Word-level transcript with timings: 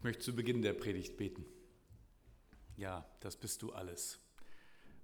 Ich 0.00 0.04
möchte 0.04 0.22
zu 0.22 0.34
Beginn 0.34 0.62
der 0.62 0.72
Predigt 0.72 1.18
beten. 1.18 1.44
Ja, 2.78 3.04
das 3.20 3.36
bist 3.36 3.60
du 3.60 3.74
alles. 3.74 4.18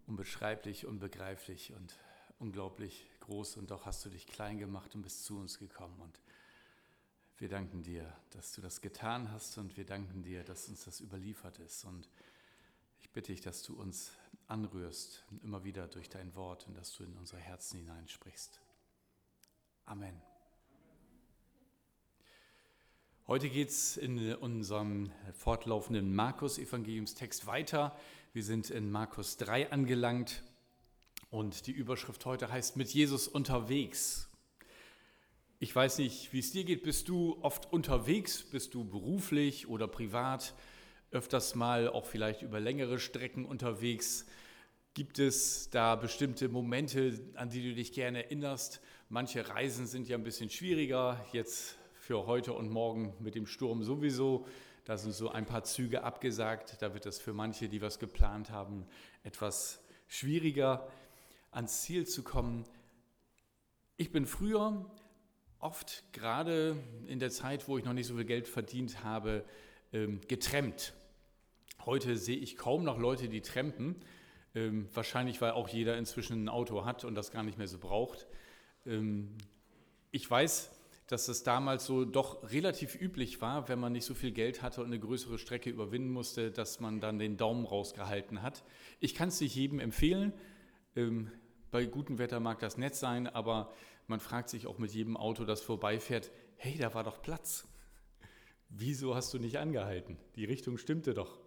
Unbeschreiblich, 0.07 0.87
unbegreiflich 0.87 1.75
und 1.75 1.95
unglaublich 2.39 3.07
groß 3.21 3.59
und 3.59 3.71
doch 3.71 3.85
hast 3.85 4.07
du 4.07 4.09
dich 4.09 4.27
klein 4.27 4.57
gemacht 4.57 4.95
und 4.95 5.03
bist 5.03 5.27
zu 5.27 5.37
uns 5.37 5.59
gekommen. 5.59 6.01
Und 6.01 6.19
wir 7.37 7.51
danken 7.51 7.83
dir, 7.83 8.11
dass 8.31 8.55
du 8.55 8.63
das 8.63 8.81
getan 8.81 9.31
hast 9.33 9.59
und 9.59 9.77
wir 9.77 9.85
danken 9.85 10.23
dir, 10.23 10.45
dass 10.45 10.67
uns 10.71 10.87
das 10.87 11.03
überliefert 11.03 11.59
ist. 11.59 11.85
Und 11.85 12.09
ich 12.99 13.11
bitte 13.11 13.33
dich, 13.33 13.43
dass 13.43 13.63
du 13.65 13.79
uns 13.79 14.13
anrührst, 14.47 15.27
immer 15.43 15.63
wieder 15.63 15.89
durch 15.89 16.09
dein 16.09 16.35
Wort 16.35 16.67
und 16.69 16.75
dass 16.75 16.97
du 16.97 17.05
in 17.05 17.13
unsere 17.19 17.43
Herzen 17.43 17.81
hineinsprichst. 17.81 18.63
Amen. 19.85 20.36
Heute 23.29 23.49
geht 23.49 23.71
es 23.71 23.97
in 23.97 24.37
unserem 24.37 25.11
fortlaufenden 25.33 26.15
Markus-Evangeliumstext 26.15 27.49
weiter. 27.49 27.93
Wir 28.33 28.45
sind 28.45 28.71
in 28.71 28.89
Markus 28.89 29.37
3 29.39 29.73
angelangt 29.73 30.45
und 31.31 31.67
die 31.67 31.73
Überschrift 31.73 32.25
heute 32.25 32.53
heißt 32.53 32.77
Mit 32.77 32.89
Jesus 32.95 33.27
unterwegs. 33.27 34.29
Ich 35.59 35.75
weiß 35.75 35.99
nicht, 35.99 36.33
wie 36.33 36.39
es 36.39 36.53
dir 36.53 36.63
geht. 36.63 36.85
Bist 36.85 37.09
du 37.09 37.37
oft 37.43 37.73
unterwegs? 37.73 38.45
Bist 38.45 38.75
du 38.75 38.85
beruflich 38.85 39.67
oder 39.67 39.89
privat? 39.89 40.55
Öfters 41.11 41.57
mal 41.57 41.89
auch 41.89 42.07
vielleicht 42.07 42.43
über 42.43 42.61
längere 42.61 43.01
Strecken 43.01 43.45
unterwegs? 43.45 44.27
Gibt 44.95 45.19
es 45.19 45.69
da 45.71 45.97
bestimmte 45.97 46.49
Momente, 46.49 47.19
an 47.35 47.51
die 47.51 47.71
du 47.71 47.75
dich 47.75 47.93
gerne 47.93 48.23
erinnerst? 48.23 48.81
Manche 49.09 49.49
Reisen 49.49 49.89
sind 49.89 50.07
ja 50.07 50.17
ein 50.17 50.23
bisschen 50.23 50.49
schwieriger. 50.49 51.27
Jetzt 51.33 51.76
für 52.07 52.25
heute 52.27 52.53
und 52.53 52.71
morgen 52.71 53.13
mit 53.19 53.35
dem 53.35 53.49
Sturm 53.49 53.83
sowieso. 53.83 54.47
Da 54.85 54.97
sind 54.97 55.13
so 55.13 55.29
ein 55.29 55.45
paar 55.45 55.65
Züge 55.65 56.05
abgesagt. 56.05 56.81
Da 56.81 56.95
wird 56.95 57.05
es 57.05 57.19
für 57.19 57.33
manche, 57.33 57.69
die 57.69 57.83
was 57.83 57.99
geplant 57.99 58.51
haben, 58.53 58.87
etwas 59.25 59.83
schwieriger, 60.07 60.87
ans 61.51 61.83
Ziel 61.83 62.07
zu 62.07 62.23
kommen. 62.23 62.65
Ich 63.97 64.13
bin 64.13 64.25
früher 64.25 64.89
oft, 65.59 66.05
gerade 66.13 66.77
in 67.09 67.19
der 67.19 67.31
Zeit, 67.31 67.67
wo 67.67 67.77
ich 67.77 67.85
noch 67.85 67.93
nicht 67.93 68.07
so 68.07 68.15
viel 68.15 68.25
Geld 68.25 68.47
verdient 68.47 69.03
habe, 69.03 69.45
ähm, 69.93 70.21
getrennt. 70.29 70.95
Heute 71.87 72.17
sehe 72.17 72.37
ich 72.37 72.57
kaum 72.57 72.85
noch 72.85 72.99
Leute, 72.99 73.29
die 73.29 73.41
trampen. 73.41 73.97
Ähm, 74.55 74.89
wahrscheinlich, 74.95 75.41
weil 75.41 75.51
auch 75.51 75.67
jeder 75.69 75.99
inzwischen 75.99 76.45
ein 76.45 76.49
Auto 76.49 76.85
hat 76.85 77.05
und 77.05 77.17
das 77.17 77.33
gar 77.33 77.43
nicht 77.43 77.59
mehr 77.59 77.67
so 77.67 77.79
braucht. 77.79 78.29
Ähm, 78.87 79.37
ich 80.13 80.31
weiß, 80.31 80.71
dass 81.07 81.29
es 81.29 81.45
damals 81.45 81.87
so 81.87 82.05
doch 82.05 82.51
relativ 82.51 83.01
üblich 83.01 83.41
war, 83.41 83.69
wenn 83.69 83.79
man 83.79 83.93
nicht 83.93 84.05
so 84.05 84.15
viel 84.15 84.33
Geld 84.33 84.63
hatte 84.63 84.81
und 84.81 84.89
eine 84.89 84.99
größere 84.99 85.39
Strecke 85.39 85.71
überwinden 85.71 86.11
musste, 86.11 86.51
dass 86.51 86.81
man 86.81 87.01
dann 87.01 87.19
den 87.19 87.37
Daumen 87.37 87.65
rausgehalten 87.65 88.43
hat. 88.43 88.65
Ich 88.99 89.15
kann 89.15 89.29
es 89.29 89.41
nicht 89.41 89.55
jedem 89.55 89.79
empfehlen. 89.79 90.33
Ähm, 90.97 91.31
bei 91.71 91.85
gutem 91.87 92.19
Wetter 92.19 92.41
mag 92.41 92.59
das 92.59 92.77
nett 92.77 92.97
sein, 92.97 93.29
aber 93.29 93.73
man 94.09 94.19
fragt 94.19 94.49
sich 94.49 94.67
auch 94.67 94.79
mit 94.79 94.93
jedem 94.93 95.17
Auto, 95.17 95.45
das 95.45 95.63
vorbeifährt, 95.63 96.33
hey, 96.57 96.77
da 96.77 96.93
war 96.95 97.05
doch 97.05 97.23
Platz. 97.23 97.69
Wieso 98.69 99.15
hast 99.15 99.33
du 99.33 99.39
nicht 99.39 99.59
angehalten? 99.59 100.17
Die 100.35 100.45
Richtung 100.45 100.77
stimmte 100.77 101.15
doch. 101.15 101.39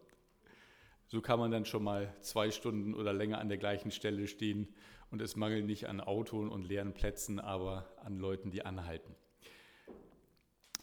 So 1.07 1.21
kann 1.21 1.39
man 1.39 1.51
dann 1.51 1.65
schon 1.65 1.83
mal 1.83 2.13
zwei 2.21 2.51
Stunden 2.51 2.93
oder 2.93 3.11
länger 3.11 3.39
an 3.39 3.49
der 3.49 3.57
gleichen 3.57 3.91
Stelle 3.91 4.27
stehen 4.27 4.73
und 5.09 5.21
es 5.21 5.35
mangelt 5.35 5.65
nicht 5.65 5.89
an 5.89 5.99
Autos 5.99 6.49
und 6.49 6.67
leeren 6.67 6.93
Plätzen, 6.93 7.39
aber 7.39 7.91
an 8.03 8.19
Leuten, 8.19 8.51
die 8.51 8.63
anhalten. 8.63 9.15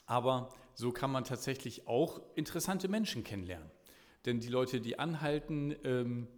Aber 0.07 0.49
so 0.75 0.93
kann 0.93 1.11
man 1.11 1.25
tatsächlich 1.25 1.87
auch 1.87 2.21
interessante 2.35 2.89
Menschen 2.89 3.25
kennenlernen. 3.25 3.71
Denn 4.25 4.41
die 4.41 4.49
Leute, 4.49 4.81
die 4.81 4.99
anhalten, 4.99 5.75
ähm, 5.85 6.29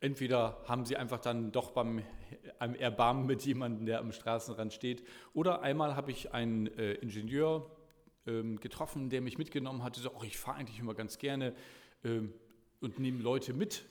entweder 0.00 0.62
haben 0.66 0.84
sie 0.84 0.96
einfach 0.96 1.20
dann 1.20 1.52
doch 1.52 1.70
beim 1.70 2.02
einem 2.58 2.74
Erbarmen 2.74 3.26
mit 3.26 3.42
jemandem, 3.44 3.86
der 3.86 4.00
am 4.00 4.12
Straßenrand 4.12 4.72
steht, 4.72 5.04
oder 5.32 5.62
einmal 5.62 5.96
habe 5.96 6.10
ich 6.10 6.32
einen 6.32 6.66
äh, 6.78 6.94
Ingenieur 6.94 7.70
ähm, 8.26 8.60
getroffen, 8.60 9.10
der 9.10 9.20
mich 9.20 9.38
mitgenommen 9.38 9.82
hatte, 9.82 10.00
so, 10.00 10.10
oh, 10.12 10.22
ich 10.22 10.38
fahre 10.38 10.58
eigentlich 10.58 10.78
immer 10.78 10.94
ganz 10.94 11.18
gerne 11.18 11.54
ähm, 12.04 12.32
und 12.80 12.98
nehme 12.98 13.22
Leute 13.22 13.52
mit, 13.52 13.84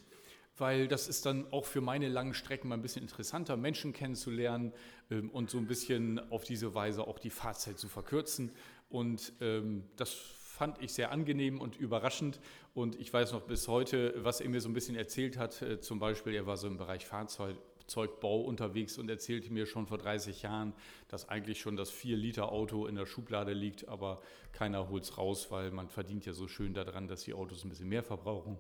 weil 0.58 0.88
das 0.88 1.08
ist 1.08 1.26
dann 1.26 1.52
auch 1.52 1.66
für 1.66 1.82
meine 1.82 2.08
langen 2.08 2.34
Strecken 2.34 2.70
mal 2.70 2.76
ein 2.76 2.82
bisschen 2.82 3.04
interessanter, 3.04 3.58
Menschen 3.58 3.94
kennenzulernen 3.94 4.74
ähm, 5.12 5.30
und 5.30 5.50
so 5.50 5.58
ein 5.58 5.68
bisschen 5.68 6.20
auf 6.32 6.44
diese 6.44 6.74
Weise 6.74 7.08
auch 7.08 7.20
die 7.20 7.30
Fahrzeit 7.30 7.78
zu 7.78 7.88
verkürzen. 7.88 8.52
Und 8.90 9.34
ähm, 9.42 9.84
das 9.96 10.14
fand 10.58 10.82
ich 10.82 10.92
sehr 10.92 11.12
angenehm 11.12 11.62
und 11.62 11.78
überraschend. 11.78 12.40
Und 12.74 13.00
ich 13.00 13.14
weiß 13.14 13.32
noch 13.32 13.44
bis 13.44 13.68
heute, 13.68 14.14
was 14.18 14.42
er 14.42 14.50
mir 14.50 14.60
so 14.60 14.70
ein 14.70 14.74
bisschen 14.74 14.96
erzählt 14.96 15.38
hat. 15.38 15.62
Äh, 15.62 15.80
zum 15.80 16.00
Beispiel, 16.00 16.34
er 16.34 16.48
war 16.48 16.58
so 16.58 16.68
im 16.68 16.78
Bereich 16.78 17.06
Fahrzeugbau 17.06 18.42
unterwegs 18.42 18.98
und 18.98 19.10
erzählte 19.10 19.54
mir 19.54 19.68
schon 19.68 19.86
vor 19.86 20.00
30 20.00 20.42
Jahren, 20.42 20.74
dass 21.10 21.30
eigentlich 21.30 21.62
schon 21.62 21.76
das 21.76 21.94
4-Liter-Auto 21.94 22.88
in 22.88 22.96
der 22.96 23.06
Schublade 23.06 23.54
liegt, 23.54 23.88
aber 23.88 24.20
keiner 24.52 24.90
holt 24.90 25.04
es 25.04 25.18
raus, 25.18 25.52
weil 25.52 25.72
man 25.72 25.90
verdient 25.90 26.26
ja 26.26 26.34
so 26.34 26.48
schön 26.48 26.74
daran, 26.74 27.08
dass 27.08 27.24
die 27.24 27.34
Autos 27.36 27.64
ein 27.64 27.70
bisschen 27.70 27.90
mehr 27.90 28.04
verbrauchen. 28.04 28.58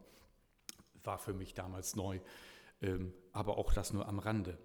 War 1.03 1.17
für 1.17 1.33
mich 1.33 1.55
damals 1.55 1.95
neu, 1.95 2.19
ähm, 2.81 3.13
aber 3.31 3.57
auch 3.57 3.73
das 3.73 3.91
nur 3.91 4.07
am 4.07 4.19
Rande. 4.19 4.57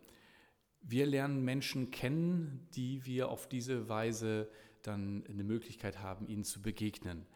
Wir 0.83 1.06
lernen 1.06 1.45
Menschen 1.45 1.93
kennen, 1.93 2.69
die 2.75 3.06
wir 3.06 3.28
auf 3.28 3.49
diese 3.49 3.89
Weise 3.89 4.51
dann 4.82 5.25
eine 5.28 5.44
Möglichkeit 5.44 6.00
haben, 6.00 6.28
ihnen 6.28 6.44
zu 6.44 6.62
begegnen. 6.62 7.26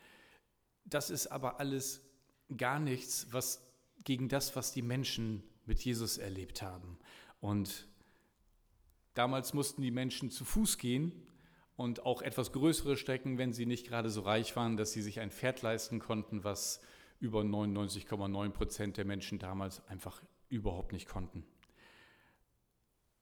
Das 0.85 1.11
ist 1.11 1.29
aber 1.29 1.61
alles 1.61 2.03
gar 2.57 2.79
nichts, 2.79 3.27
was 3.31 3.63
gegen 4.05 4.29
das, 4.29 4.55
was 4.55 4.73
die 4.73 4.83
Menschen 4.83 5.43
mit 5.65 5.81
Jesus 5.85 6.19
erlebt 6.19 6.63
haben. 6.63 6.99
Und 7.41 7.89
damals 9.15 9.53
mussten 9.53 9.83
die 9.83 9.91
Menschen 9.91 10.31
zu 10.31 10.45
Fuß 10.45 10.79
gehen 10.79 11.13
und 11.77 12.07
auch 12.07 12.23
etwas 12.23 12.53
größere 12.53 12.97
Strecken, 12.97 13.39
wenn 13.39 13.53
sie 13.53 13.67
nicht 13.67 13.87
gerade 13.87 14.11
so 14.11 14.23
reich 14.23 14.55
waren, 14.57 14.77
dass 14.77 14.93
sie 14.93 15.03
sich 15.03 15.21
ein 15.21 15.31
Pferd 15.31 15.63
leisten 15.63 15.99
konnten, 15.99 16.45
was 16.45 16.81
über 17.19 17.41
99,9 17.41 18.51
Prozent 18.51 18.97
der 18.97 19.05
Menschen 19.05 19.39
damals 19.39 19.87
einfach 19.89 20.23
überhaupt 20.49 20.93
nicht 20.93 21.09
konnten. 21.09 21.45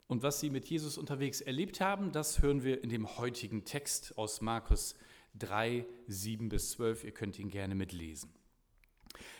Und 0.07 0.23
was 0.23 0.41
sie 0.41 0.51
mit 0.51 0.67
Jesus 0.67 0.99
unterwegs 0.99 1.41
erlebt 1.41 1.81
haben, 1.81 2.13
das 2.13 2.43
hören 2.43 2.63
wir 2.63 2.83
in 2.85 2.91
dem 2.91 3.17
heutigen 3.17 3.65
Text 3.65 4.19
aus 4.19 4.41
Markus 4.43 4.95
3, 5.39 5.87
7 6.07 6.49
bis 6.49 6.73
12. 6.73 7.05
Ihr 7.05 7.13
könnt 7.13 7.39
ihn 7.39 7.49
gerne 7.49 7.75
mitlesen. 7.75 8.31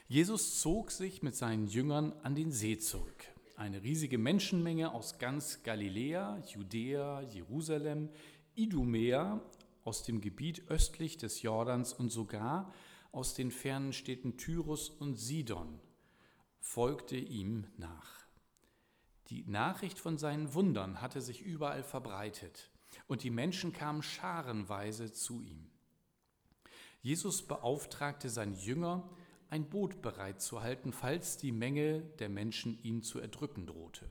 Jesus 0.09 0.61
zog 0.61 0.91
sich 0.91 1.23
mit 1.23 1.35
seinen 1.35 1.67
Jüngern 1.67 2.13
an 2.23 2.35
den 2.35 2.51
See 2.51 2.79
zurück. 2.79 3.25
Eine 3.57 3.83
riesige 3.83 4.19
Menschenmenge 4.19 4.93
aus 4.93 5.19
ganz 5.19 5.63
Galiläa, 5.63 6.43
Judäa, 6.47 7.23
Jerusalem, 7.23 8.09
Idumea, 8.55 9.41
aus 9.85 10.03
dem 10.03 10.21
Gebiet 10.21 10.69
östlich 10.69 11.19
des 11.19 11.43
Jordans 11.43 11.93
und 11.93 12.11
sogar 12.11 12.73
aus 13.13 13.35
den 13.35 13.51
fernen 13.51 13.93
Städten 13.93 14.37
Tyrus 14.37 14.89
und 14.89 15.17
Sidon 15.17 15.79
folgte 16.59 17.17
ihm 17.17 17.67
nach. 17.77 18.24
Die 19.31 19.45
Nachricht 19.47 19.99
von 19.99 20.19
seinen 20.19 20.53
Wundern 20.55 21.01
hatte 21.01 21.21
sich 21.21 21.41
überall 21.41 21.83
verbreitet 21.83 22.71
und 23.07 23.23
die 23.23 23.31
Menschen 23.31 23.73
kamen 23.73 24.03
scharenweise 24.03 25.13
zu 25.13 25.41
ihm. 25.41 25.71
Jesus 27.01 27.43
beauftragte 27.43 28.29
seine 28.29 28.57
Jünger, 28.57 29.09
ein 29.51 29.69
Boot 29.69 30.03
bereit 30.03 30.41
zu 30.41 30.63
halten, 30.63 30.93
falls 30.93 31.37
die 31.37 31.53
Menge 31.53 32.01
der 32.19 32.29
Menschen 32.29 32.79
ihn 32.83 33.03
zu 33.03 33.19
erdrücken 33.19 33.67
drohte. 33.67 34.09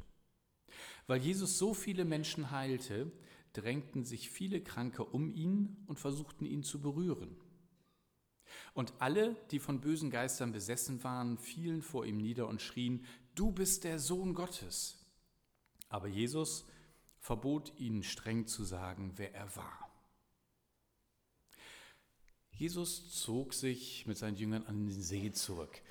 Weil 1.07 1.19
Jesus 1.19 1.57
so 1.57 1.73
viele 1.73 2.05
Menschen 2.05 2.51
heilte, 2.51 3.11
drängten 3.53 4.05
sich 4.05 4.29
viele 4.29 4.61
Kranke 4.61 5.03
um 5.03 5.31
ihn 5.31 5.83
und 5.87 5.99
versuchten 5.99 6.45
ihn 6.45 6.63
zu 6.63 6.81
berühren. 6.81 7.35
Und 8.73 8.93
alle, 8.99 9.35
die 9.51 9.59
von 9.59 9.81
bösen 9.81 10.09
Geistern 10.09 10.51
besessen 10.51 11.03
waren, 11.03 11.37
fielen 11.37 11.81
vor 11.81 12.05
ihm 12.05 12.17
nieder 12.17 12.47
und 12.47 12.61
schrien, 12.61 13.05
Du 13.35 13.51
bist 13.51 13.83
der 13.83 13.97
Sohn 13.97 14.35
Gottes. 14.35 15.02
Aber 15.93 16.07
Jesus 16.07 16.65
verbot 17.19 17.71
ihnen 17.77 18.01
streng 18.01 18.47
zu 18.47 18.63
sagen, 18.63 19.13
wer 19.15 19.35
er 19.35 19.55
war. 19.55 19.91
Jesus 22.49 23.21
zog 23.21 23.53
sich 23.53 24.07
mit 24.07 24.17
seinen 24.17 24.35
Jüngern 24.35 24.63
an 24.63 24.87
den 24.87 25.01
See 25.01 25.31
zurück. 25.31 25.83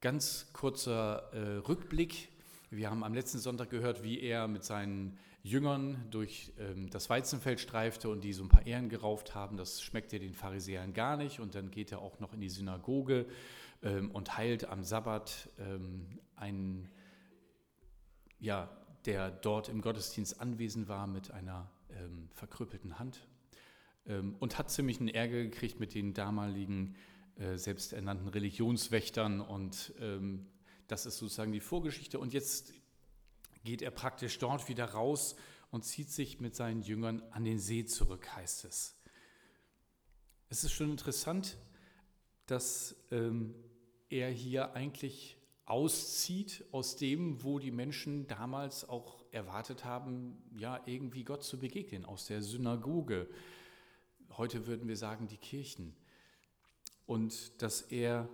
Ganz 0.00 0.50
kurzer 0.54 1.30
äh, 1.34 1.58
Rückblick. 1.58 2.30
Wir 2.70 2.88
haben 2.88 3.04
am 3.04 3.12
letzten 3.12 3.40
Sonntag 3.40 3.68
gehört, 3.68 4.02
wie 4.02 4.20
er 4.20 4.48
mit 4.48 4.64
seinen 4.64 5.18
Jüngern 5.42 6.06
durch 6.10 6.54
ähm, 6.58 6.88
das 6.88 7.10
Weizenfeld 7.10 7.60
streifte 7.60 8.08
und 8.08 8.24
die 8.24 8.32
so 8.32 8.42
ein 8.42 8.48
paar 8.48 8.66
Ehren 8.66 8.88
gerauft 8.88 9.34
haben. 9.34 9.58
Das 9.58 9.82
schmeckte 9.82 10.18
den 10.18 10.32
Pharisäern 10.32 10.94
gar 10.94 11.18
nicht. 11.18 11.40
Und 11.40 11.54
dann 11.54 11.70
geht 11.70 11.92
er 11.92 11.98
auch 12.00 12.20
noch 12.20 12.32
in 12.32 12.40
die 12.40 12.48
Synagoge 12.48 13.26
ähm, 13.82 14.10
und 14.12 14.38
heilt 14.38 14.64
am 14.64 14.82
Sabbat 14.82 15.50
ähm, 15.58 16.20
einen, 16.36 16.88
ja, 18.40 18.70
der 19.06 19.30
dort 19.30 19.68
im 19.68 19.80
Gottesdienst 19.80 20.40
anwesend 20.40 20.88
war 20.88 21.06
mit 21.06 21.30
einer 21.30 21.70
ähm, 21.90 22.28
verkrüppelten 22.32 22.98
Hand 22.98 23.26
ähm, 24.06 24.36
und 24.38 24.58
hat 24.58 24.70
ziemlich 24.70 24.98
einen 24.98 25.08
Ärger 25.08 25.42
gekriegt 25.42 25.80
mit 25.80 25.94
den 25.94 26.14
damaligen 26.14 26.96
äh, 27.36 27.56
selbsternannten 27.56 28.28
Religionswächtern 28.28 29.40
und 29.40 29.92
ähm, 30.00 30.46
das 30.86 31.06
ist 31.06 31.18
sozusagen 31.18 31.52
die 31.52 31.60
Vorgeschichte. 31.60 32.18
Und 32.18 32.32
jetzt 32.32 32.72
geht 33.64 33.82
er 33.82 33.90
praktisch 33.90 34.38
dort 34.38 34.68
wieder 34.68 34.84
raus 34.84 35.36
und 35.70 35.84
zieht 35.84 36.10
sich 36.10 36.40
mit 36.40 36.54
seinen 36.54 36.82
Jüngern 36.82 37.22
an 37.30 37.44
den 37.44 37.58
See 37.58 37.84
zurück, 37.84 38.36
heißt 38.36 38.64
es. 38.66 38.96
Es 40.50 40.62
ist 40.62 40.72
schon 40.72 40.90
interessant, 40.90 41.56
dass 42.46 42.94
ähm, 43.10 43.54
er 44.10 44.30
hier 44.30 44.74
eigentlich 44.74 45.38
auszieht 45.66 46.64
aus 46.72 46.96
dem, 46.96 47.42
wo 47.42 47.58
die 47.58 47.70
Menschen 47.70 48.26
damals 48.26 48.88
auch 48.88 49.24
erwartet 49.30 49.84
haben, 49.84 50.42
ja, 50.56 50.80
irgendwie 50.86 51.24
Gott 51.24 51.42
zu 51.42 51.58
begegnen, 51.58 52.04
aus 52.04 52.26
der 52.26 52.42
Synagoge. 52.42 53.28
Heute 54.36 54.66
würden 54.66 54.88
wir 54.88 54.96
sagen, 54.96 55.26
die 55.26 55.38
Kirchen. 55.38 55.96
Und 57.06 57.62
dass 57.62 57.82
er 57.82 58.28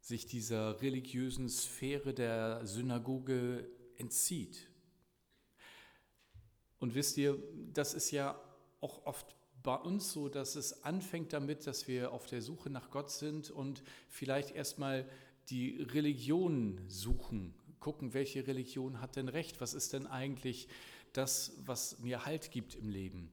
sich 0.00 0.26
dieser 0.26 0.80
religiösen 0.80 1.48
Sphäre 1.48 2.14
der 2.14 2.66
Synagoge 2.66 3.68
entzieht. 3.96 4.68
Und 6.78 6.94
wisst 6.94 7.16
ihr, 7.18 7.42
das 7.72 7.94
ist 7.94 8.10
ja 8.10 8.40
auch 8.80 9.04
oft 9.06 9.34
bei 9.62 9.74
uns 9.74 10.12
so, 10.12 10.28
dass 10.28 10.54
es 10.54 10.84
anfängt 10.84 11.32
damit, 11.32 11.66
dass 11.66 11.88
wir 11.88 12.12
auf 12.12 12.26
der 12.26 12.40
Suche 12.42 12.70
nach 12.70 12.90
Gott 12.90 13.10
sind 13.10 13.50
und 13.50 13.82
vielleicht 14.08 14.52
erstmal 14.52 15.08
die 15.50 15.82
Religion 15.82 16.80
suchen, 16.88 17.54
gucken, 17.80 18.14
welche 18.14 18.46
Religion 18.46 19.00
hat 19.00 19.16
denn 19.16 19.28
recht, 19.28 19.60
was 19.60 19.74
ist 19.74 19.92
denn 19.92 20.06
eigentlich 20.06 20.68
das, 21.12 21.52
was 21.64 21.98
mir 22.00 22.24
Halt 22.24 22.50
gibt 22.50 22.74
im 22.74 22.88
Leben. 22.88 23.32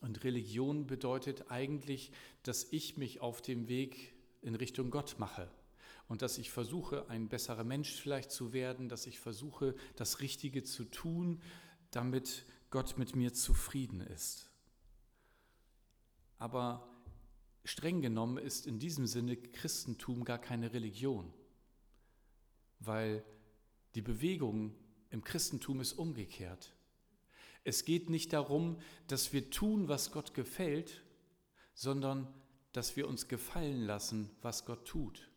Und 0.00 0.24
Religion 0.24 0.86
bedeutet 0.86 1.50
eigentlich, 1.50 2.10
dass 2.42 2.72
ich 2.72 2.96
mich 2.96 3.20
auf 3.20 3.40
dem 3.40 3.68
Weg 3.68 4.14
in 4.40 4.54
Richtung 4.54 4.90
Gott 4.90 5.16
mache 5.18 5.48
und 6.08 6.22
dass 6.22 6.38
ich 6.38 6.50
versuche, 6.50 7.08
ein 7.08 7.28
besserer 7.28 7.64
Mensch 7.64 7.92
vielleicht 7.92 8.32
zu 8.32 8.52
werden, 8.52 8.88
dass 8.88 9.06
ich 9.06 9.20
versuche, 9.20 9.74
das 9.96 10.20
Richtige 10.20 10.64
zu 10.64 10.84
tun, 10.84 11.40
damit 11.90 12.44
Gott 12.70 12.98
mit 12.98 13.14
mir 13.14 13.32
zufrieden 13.32 14.00
ist. 14.00 14.50
Aber 16.38 16.88
streng 17.64 18.02
genommen 18.02 18.38
ist 18.38 18.66
in 18.66 18.80
diesem 18.80 19.06
Sinne 19.06 19.36
Christentum 19.36 20.24
gar 20.24 20.38
keine 20.38 20.72
Religion, 20.72 21.32
weil 22.86 23.24
die 23.94 24.02
Bewegung 24.02 24.74
im 25.10 25.22
Christentum 25.22 25.80
ist 25.80 25.92
umgekehrt. 25.92 26.74
Es 27.64 27.84
geht 27.84 28.10
nicht 28.10 28.32
darum, 28.32 28.78
dass 29.06 29.32
wir 29.32 29.50
tun, 29.50 29.88
was 29.88 30.10
Gott 30.10 30.34
gefällt, 30.34 31.02
sondern 31.74 32.26
dass 32.72 32.96
wir 32.96 33.06
uns 33.06 33.28
gefallen 33.28 33.82
lassen, 33.82 34.30
was 34.40 34.64
Gott 34.64 34.86
tut. 34.86 35.28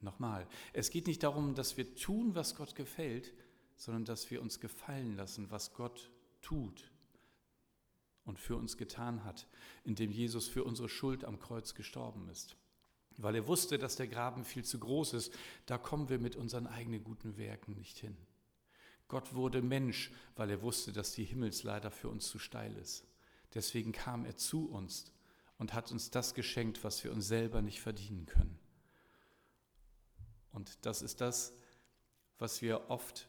Nochmal, 0.00 0.48
es 0.72 0.90
geht 0.90 1.06
nicht 1.06 1.22
darum, 1.22 1.54
dass 1.54 1.76
wir 1.76 1.94
tun, 1.94 2.34
was 2.34 2.56
Gott 2.56 2.74
gefällt, 2.74 3.32
sondern 3.76 4.04
dass 4.04 4.30
wir 4.30 4.42
uns 4.42 4.60
gefallen 4.60 5.16
lassen, 5.16 5.50
was 5.50 5.74
Gott 5.74 6.10
tut 6.40 6.90
und 8.24 8.38
für 8.38 8.56
uns 8.56 8.76
getan 8.76 9.24
hat, 9.24 9.46
indem 9.84 10.10
Jesus 10.10 10.48
für 10.48 10.64
unsere 10.64 10.88
Schuld 10.88 11.24
am 11.24 11.38
Kreuz 11.38 11.74
gestorben 11.74 12.28
ist. 12.28 12.56
Weil 13.18 13.36
er 13.36 13.46
wusste, 13.46 13.78
dass 13.78 13.96
der 13.96 14.08
Graben 14.08 14.44
viel 14.44 14.64
zu 14.64 14.78
groß 14.78 15.14
ist, 15.14 15.34
da 15.66 15.78
kommen 15.78 16.08
wir 16.08 16.18
mit 16.18 16.36
unseren 16.36 16.66
eigenen 16.66 17.04
guten 17.04 17.36
Werken 17.36 17.74
nicht 17.74 17.98
hin. 17.98 18.16
Gott 19.08 19.34
wurde 19.34 19.60
Mensch, 19.60 20.10
weil 20.36 20.50
er 20.50 20.62
wusste, 20.62 20.92
dass 20.92 21.12
die 21.12 21.24
Himmelsleiter 21.24 21.90
für 21.90 22.08
uns 22.08 22.28
zu 22.28 22.38
steil 22.38 22.74
ist. 22.76 23.04
Deswegen 23.54 23.92
kam 23.92 24.24
er 24.24 24.36
zu 24.36 24.70
uns 24.70 25.12
und 25.58 25.74
hat 25.74 25.92
uns 25.92 26.10
das 26.10 26.34
geschenkt, 26.34 26.82
was 26.82 27.04
wir 27.04 27.12
uns 27.12 27.28
selber 27.28 27.60
nicht 27.60 27.80
verdienen 27.80 28.26
können. 28.26 28.58
Und 30.52 30.84
das 30.86 31.02
ist 31.02 31.20
das, 31.20 31.52
was 32.38 32.62
wir 32.62 32.90
oft 32.90 33.28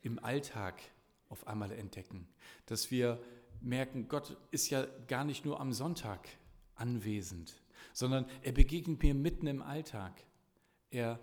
im 0.00 0.18
Alltag 0.18 0.80
auf 1.28 1.46
einmal 1.46 1.70
entdecken, 1.72 2.26
dass 2.66 2.90
wir 2.90 3.22
merken, 3.60 4.08
Gott 4.08 4.36
ist 4.50 4.70
ja 4.70 4.86
gar 5.06 5.24
nicht 5.24 5.44
nur 5.44 5.60
am 5.60 5.72
Sonntag 5.72 6.28
anwesend, 6.74 7.62
sondern 7.92 8.26
er 8.42 8.52
begegnet 8.52 9.02
mir 9.02 9.14
mitten 9.14 9.46
im 9.46 9.62
Alltag. 9.62 10.24
Er 10.90 11.20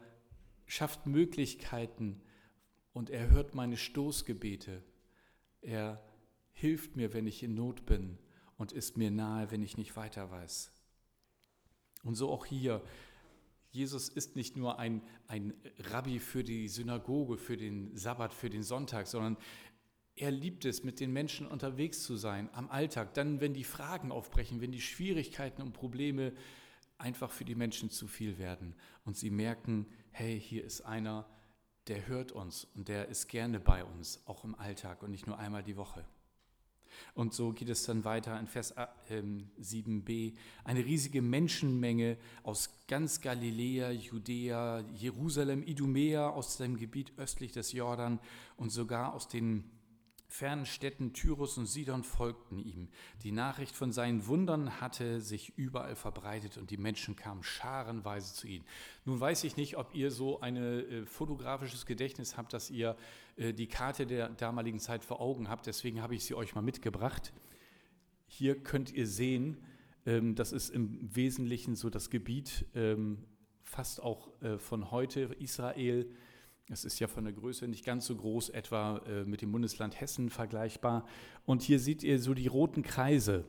schafft 0.65 1.05
Möglichkeiten 1.05 2.21
und 2.93 3.09
er 3.09 3.29
hört 3.29 3.55
meine 3.55 3.77
Stoßgebete. 3.77 4.83
Er 5.61 6.03
hilft 6.53 6.95
mir, 6.95 7.13
wenn 7.13 7.27
ich 7.27 7.43
in 7.43 7.55
Not 7.55 7.85
bin 7.85 8.17
und 8.57 8.71
ist 8.71 8.97
mir 8.97 9.11
nahe, 9.11 9.51
wenn 9.51 9.61
ich 9.61 9.77
nicht 9.77 9.95
weiter 9.95 10.31
weiß. 10.31 10.71
Und 12.03 12.15
so 12.15 12.29
auch 12.31 12.45
hier. 12.45 12.83
Jesus 13.69 14.09
ist 14.09 14.35
nicht 14.35 14.55
nur 14.55 14.79
ein, 14.79 15.01
ein 15.27 15.53
Rabbi 15.91 16.19
für 16.19 16.43
die 16.43 16.67
Synagoge, 16.67 17.37
für 17.37 17.57
den 17.57 17.95
Sabbat, 17.95 18.33
für 18.33 18.49
den 18.49 18.63
Sonntag, 18.63 19.07
sondern 19.07 19.37
er 20.17 20.31
liebt 20.31 20.65
es, 20.65 20.83
mit 20.83 20.99
den 20.99 21.13
Menschen 21.13 21.47
unterwegs 21.47 22.03
zu 22.03 22.17
sein, 22.17 22.49
am 22.53 22.69
Alltag. 22.69 23.13
Dann, 23.13 23.39
wenn 23.39 23.53
die 23.53 23.63
Fragen 23.63 24.11
aufbrechen, 24.11 24.61
wenn 24.61 24.71
die 24.71 24.81
Schwierigkeiten 24.81 25.61
und 25.61 25.73
Probleme 25.73 26.33
einfach 26.97 27.31
für 27.31 27.45
die 27.45 27.55
Menschen 27.55 27.89
zu 27.89 28.07
viel 28.07 28.37
werden 28.37 28.75
und 29.05 29.15
sie 29.15 29.29
merken, 29.29 29.85
hey, 30.11 30.39
hier 30.39 30.63
ist 30.63 30.81
einer, 30.81 31.27
der 31.87 32.07
hört 32.07 32.31
uns 32.31 32.65
und 32.75 32.87
der 32.87 33.07
ist 33.07 33.27
gerne 33.27 33.59
bei 33.59 33.83
uns, 33.85 34.21
auch 34.25 34.43
im 34.43 34.55
Alltag 34.55 35.03
und 35.03 35.11
nicht 35.11 35.27
nur 35.27 35.37
einmal 35.37 35.63
die 35.63 35.77
Woche. 35.77 36.03
Und 37.13 37.33
so 37.33 37.51
geht 37.51 37.69
es 37.69 37.83
dann 37.85 38.03
weiter 38.03 38.39
in 38.39 38.47
Vers 38.47 38.75
7b. 38.75 40.09
Äh, 40.09 40.33
Eine 40.63 40.83
riesige 40.83 41.21
Menschenmenge 41.21 42.17
aus 42.41 42.71
ganz 42.87 43.21
Galiläa, 43.21 43.91
Judäa, 43.91 44.83
Jerusalem, 44.95 45.61
Idumea, 45.63 46.29
aus 46.29 46.57
dem 46.57 46.77
Gebiet 46.77 47.13
östlich 47.17 47.51
des 47.51 47.71
Jordan 47.71 48.19
und 48.55 48.71
sogar 48.71 49.13
aus 49.13 49.27
den 49.27 49.69
fernen 50.27 50.65
Städten 50.65 51.13
Tyrus 51.13 51.57
und 51.57 51.65
Sidon 51.65 52.03
folgten 52.03 52.59
ihm. 52.59 52.89
Die 53.23 53.31
Nachricht 53.31 53.75
von 53.75 53.91
seinen 53.91 54.27
Wundern 54.27 54.81
hatte 54.81 55.21
sich 55.21 55.57
überall 55.57 55.95
verbreitet 55.95 56.57
und 56.57 56.69
die 56.69 56.77
Menschen 56.77 57.15
kamen 57.15 57.43
scharenweise 57.43 58.33
zu 58.33 58.47
ihm. 58.47 58.63
Nun 59.05 59.19
weiß 59.19 59.45
ich 59.45 59.55
nicht, 59.55 59.77
ob 59.77 59.95
ihr 59.95 60.11
so 60.11 60.41
ein 60.41 60.57
äh, 60.57 61.05
fotografisches 61.05 61.85
Gedächtnis 61.85 62.35
habt, 62.35 62.53
dass 62.53 62.69
ihr 62.69 62.97
äh, 63.37 63.53
die 63.53 63.67
Karte 63.67 64.05
der 64.05 64.29
damaligen 64.29 64.79
Zeit 64.79 65.05
vor 65.05 65.21
Augen 65.21 65.49
habt. 65.49 65.65
Deswegen 65.65 66.01
habe 66.01 66.15
ich 66.15 66.25
sie 66.25 66.35
euch 66.35 66.55
mal 66.55 66.61
mitgebracht. 66.61 67.33
Hier 68.27 68.61
könnt 68.61 68.91
ihr 68.91 69.07
sehen, 69.07 69.57
ähm, 70.05 70.35
das 70.35 70.51
ist 70.51 70.69
im 70.69 70.99
Wesentlichen 71.15 71.75
so 71.75 71.89
das 71.89 72.09
Gebiet, 72.09 72.65
ähm, 72.75 73.23
fast 73.63 74.03
auch 74.03 74.29
äh, 74.41 74.57
von 74.57 74.91
heute 74.91 75.21
Israel 75.39 76.09
es 76.69 76.83
ist 76.83 76.99
ja 76.99 77.07
von 77.07 77.23
der 77.23 77.33
Größe 77.33 77.67
nicht 77.67 77.85
ganz 77.85 78.05
so 78.05 78.15
groß, 78.15 78.49
etwa 78.49 78.97
äh, 78.99 79.23
mit 79.23 79.41
dem 79.41 79.51
Bundesland 79.51 79.99
Hessen 79.99 80.29
vergleichbar. 80.29 81.05
Und 81.45 81.61
hier 81.61 81.79
seht 81.79 82.03
ihr 82.03 82.19
so 82.19 82.33
die 82.33 82.47
roten 82.47 82.83
Kreise. 82.83 83.45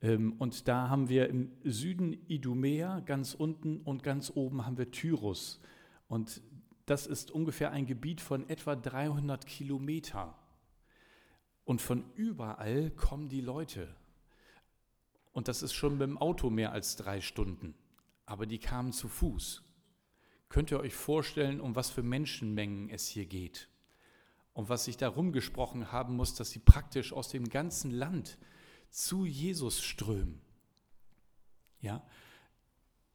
Ähm, 0.00 0.34
und 0.38 0.68
da 0.68 0.88
haben 0.88 1.08
wir 1.08 1.28
im 1.28 1.50
Süden 1.64 2.12
Idumea 2.28 3.00
ganz 3.00 3.34
unten 3.34 3.80
und 3.80 4.02
ganz 4.02 4.30
oben 4.34 4.64
haben 4.64 4.78
wir 4.78 4.90
Tyrus. 4.90 5.60
Und 6.06 6.42
das 6.86 7.06
ist 7.06 7.30
ungefähr 7.30 7.72
ein 7.72 7.86
Gebiet 7.86 8.20
von 8.20 8.48
etwa 8.48 8.76
300 8.76 9.46
Kilometer. 9.46 10.38
Und 11.64 11.80
von 11.80 12.04
überall 12.14 12.90
kommen 12.90 13.28
die 13.28 13.40
Leute. 13.40 13.96
Und 15.32 15.48
das 15.48 15.62
ist 15.62 15.72
schon 15.72 15.94
mit 15.94 16.02
dem 16.02 16.18
Auto 16.18 16.50
mehr 16.50 16.72
als 16.72 16.94
drei 16.94 17.20
Stunden. 17.20 17.74
Aber 18.26 18.46
die 18.46 18.58
kamen 18.58 18.92
zu 18.92 19.08
Fuß. 19.08 19.62
Könnt 20.54 20.70
ihr 20.70 20.78
euch 20.78 20.94
vorstellen, 20.94 21.60
um 21.60 21.74
was 21.74 21.90
für 21.90 22.04
Menschenmengen 22.04 22.88
es 22.88 23.08
hier 23.08 23.26
geht? 23.26 23.68
Und 24.52 24.68
was 24.68 24.84
sich 24.84 24.96
darum 24.96 25.32
gesprochen 25.32 25.90
haben 25.90 26.14
muss, 26.14 26.36
dass 26.36 26.50
sie 26.50 26.60
praktisch 26.60 27.12
aus 27.12 27.28
dem 27.28 27.48
ganzen 27.48 27.90
Land 27.90 28.38
zu 28.88 29.26
Jesus 29.26 29.82
strömen. 29.82 30.40
Ja? 31.80 32.06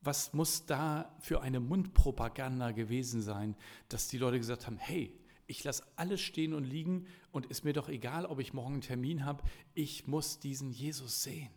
Was 0.01 0.33
muss 0.33 0.65
da 0.65 1.15
für 1.21 1.39
eine 1.39 1.61
Mundpropaganda 1.61 2.71
gewesen 2.71 3.21
sein, 3.21 3.55
dass 3.87 4.09
die 4.09 4.17
Leute 4.17 4.37
gesagt 4.37 4.67
haben, 4.67 4.77
hey, 4.77 5.17
ich 5.47 5.63
lasse 5.63 5.85
alles 5.95 6.19
stehen 6.19 6.53
und 6.53 6.65
liegen 6.65 7.07
und 7.31 7.45
ist 7.45 7.63
mir 7.63 7.71
doch 7.71 7.87
egal, 7.87 8.25
ob 8.25 8.41
ich 8.41 8.51
morgen 8.51 8.73
einen 8.73 8.81
Termin 8.81 9.23
habe, 9.23 9.45
ich 9.75 10.07
muss 10.07 10.41
diesen 10.41 10.71
Jesus 10.71 11.23
sehen. 11.23 11.51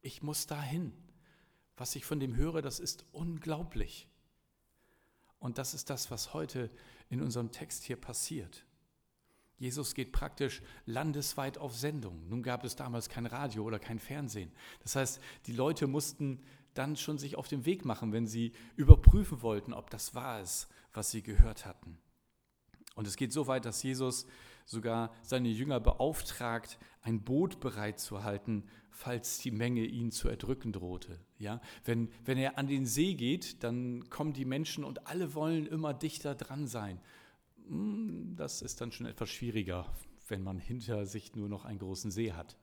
Ich 0.00 0.22
muss 0.22 0.46
dahin. 0.46 0.94
Was 1.76 1.94
ich 1.94 2.06
von 2.06 2.20
dem 2.20 2.36
höre, 2.36 2.62
das 2.62 2.80
ist 2.80 3.04
unglaublich. 3.12 4.09
Und 5.40 5.58
das 5.58 5.74
ist 5.74 5.90
das, 5.90 6.10
was 6.10 6.32
heute 6.32 6.70
in 7.08 7.20
unserem 7.20 7.50
Text 7.50 7.82
hier 7.84 7.96
passiert. 7.96 8.64
Jesus 9.56 9.94
geht 9.94 10.12
praktisch 10.12 10.62
landesweit 10.86 11.58
auf 11.58 11.74
Sendung. 11.76 12.26
Nun 12.28 12.42
gab 12.42 12.64
es 12.64 12.76
damals 12.76 13.08
kein 13.08 13.26
Radio 13.26 13.64
oder 13.64 13.78
kein 13.78 13.98
Fernsehen. 13.98 14.52
Das 14.82 14.96
heißt, 14.96 15.20
die 15.46 15.52
Leute 15.52 15.86
mussten 15.86 16.42
dann 16.74 16.96
schon 16.96 17.18
sich 17.18 17.36
auf 17.36 17.48
den 17.48 17.66
Weg 17.66 17.84
machen, 17.84 18.12
wenn 18.12 18.26
sie 18.26 18.52
überprüfen 18.76 19.42
wollten, 19.42 19.72
ob 19.74 19.90
das 19.90 20.14
wahr 20.14 20.40
ist, 20.40 20.68
was 20.92 21.10
sie 21.10 21.22
gehört 21.22 21.66
hatten. 21.66 21.98
Und 22.94 23.06
es 23.06 23.16
geht 23.16 23.32
so 23.32 23.46
weit, 23.48 23.64
dass 23.64 23.82
Jesus 23.82 24.26
sogar 24.70 25.12
seine 25.22 25.48
Jünger 25.48 25.80
beauftragt, 25.80 26.78
ein 27.02 27.22
Boot 27.22 27.58
bereitzuhalten, 27.58 28.62
falls 28.90 29.38
die 29.38 29.50
Menge 29.50 29.84
ihn 29.84 30.12
zu 30.12 30.28
erdrücken 30.28 30.72
drohte. 30.72 31.18
Ja, 31.38 31.60
wenn, 31.84 32.08
wenn 32.24 32.38
er 32.38 32.56
an 32.56 32.68
den 32.68 32.86
See 32.86 33.14
geht, 33.14 33.64
dann 33.64 34.08
kommen 34.10 34.32
die 34.32 34.44
Menschen 34.44 34.84
und 34.84 35.08
alle 35.08 35.34
wollen 35.34 35.66
immer 35.66 35.92
dichter 35.92 36.36
dran 36.36 36.68
sein. 36.68 37.00
Hm, 37.66 38.36
das 38.36 38.62
ist 38.62 38.80
dann 38.80 38.92
schon 38.92 39.06
etwas 39.06 39.30
schwieriger, 39.30 39.92
wenn 40.28 40.44
man 40.44 40.60
hinter 40.60 41.04
sich 41.04 41.34
nur 41.34 41.48
noch 41.48 41.64
einen 41.64 41.80
großen 41.80 42.12
See 42.12 42.32
hat. 42.32 42.56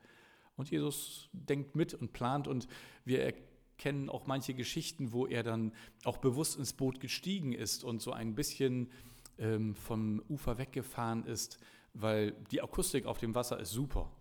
Und 0.56 0.72
Jesus 0.72 1.30
denkt 1.34 1.76
mit 1.76 1.94
und 1.94 2.14
plant 2.14 2.48
und 2.48 2.70
wir 3.04 3.22
erkennen 3.22 4.10
auch 4.10 4.28
manche 4.28 4.54
Geschichten, 4.54 5.12
wo 5.12 5.28
er 5.28 5.44
dann 5.44 5.74
auch 6.06 6.18
bewusst 6.18 6.58
ins 6.58 6.72
Boot 6.72 7.02
gestiegen 7.02 7.52
ist 7.52 7.84
und 7.84 8.02
so 8.02 8.14
ein 8.14 8.34
bisschen 8.34 8.92
ähm, 9.40 9.76
vom 9.76 10.24
Ufer 10.30 10.58
weggefahren 10.58 11.26
ist, 11.26 11.60
weil 11.94 12.32
die 12.52 12.62
Akustik 12.62 13.06
auf 13.06 13.18
dem 13.18 13.36
Wasser 13.36 13.60
ist 13.60 13.72
super. 13.72 14.12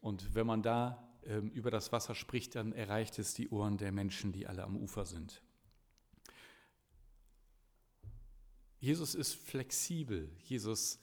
Und 0.00 0.34
wenn 0.34 0.46
man 0.46 0.62
da 0.62 1.06
ähm, 1.24 1.50
über 1.50 1.70
das 1.70 1.92
Wasser 1.92 2.14
spricht, 2.14 2.54
dann 2.54 2.72
erreicht 2.72 3.18
es 3.18 3.34
die 3.34 3.48
Ohren 3.48 3.78
der 3.78 3.92
Menschen, 3.92 4.32
die 4.32 4.46
alle 4.46 4.64
am 4.64 4.76
Ufer 4.76 5.04
sind. 5.04 5.42
Jesus 8.78 9.14
ist 9.14 9.34
flexibel. 9.34 10.30
Jesus 10.44 11.00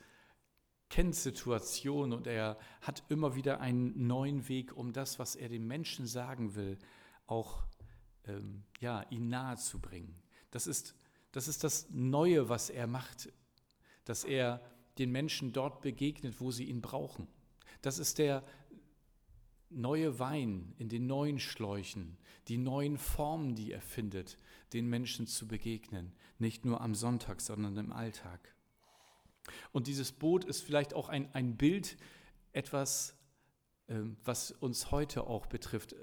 kennt 0.90 1.16
Situationen 1.16 2.14
und 2.14 2.28
er 2.28 2.58
hat 2.82 3.04
immer 3.10 3.36
wieder 3.36 3.60
einen 3.60 4.08
neuen 4.08 4.48
Weg, 4.48 4.78
um 4.78 4.94
das, 4.94 5.20
was 5.20 5.36
er 5.36 5.50
den 5.50 5.66
Menschen 5.66 6.06
sagen 6.06 6.56
will, 6.56 6.78
auch 7.26 7.64
ähm, 8.26 8.64
ja, 8.80 9.04
ihnen 9.10 9.30
nahe 9.30 9.58
zu 9.58 9.80
bringen. 9.80 10.22
Das 10.52 10.68
ist, 10.68 10.96
das 11.32 11.48
ist 11.48 11.64
das 11.64 11.90
Neue, 11.90 12.48
was 12.48 12.70
er 12.70 12.86
macht, 12.88 13.34
dass 14.06 14.24
er 14.24 14.62
den 14.98 15.12
Menschen 15.12 15.52
dort 15.52 15.82
begegnet, 15.82 16.40
wo 16.40 16.52
sie 16.52 16.66
ihn 16.66 16.82
brauchen. 16.82 17.28
Das 17.82 18.00
ist 18.00 18.18
der 18.18 18.44
neue 19.70 20.20
Wein 20.20 20.74
in 20.78 20.90
den 20.90 21.08
neuen 21.08 21.40
Schläuchen, 21.40 22.18
die 22.48 22.58
neuen 22.58 22.98
Formen, 22.98 23.56
die 23.56 23.72
er 23.72 23.82
findet, 23.82 24.38
den 24.74 24.88
Menschen 24.88 25.28
zu 25.28 25.48
begegnen, 25.48 26.14
nicht 26.38 26.66
nur 26.66 26.82
am 26.82 26.96
Sonntag, 26.96 27.42
sondern 27.42 27.78
im 27.78 27.92
Alltag. 27.92 28.56
Und 29.72 29.88
dieses 29.88 30.12
Boot 30.12 30.46
ist 30.46 30.62
vielleicht 30.62 30.94
auch 30.94 31.10
ein, 31.10 31.34
ein 31.34 31.58
Bild, 31.58 31.98
etwas, 32.54 33.18
ähm, 33.88 34.18
was 34.24 34.52
uns 34.52 34.92
heute 34.92 35.28
auch 35.28 35.48
betrifft. 35.48 35.96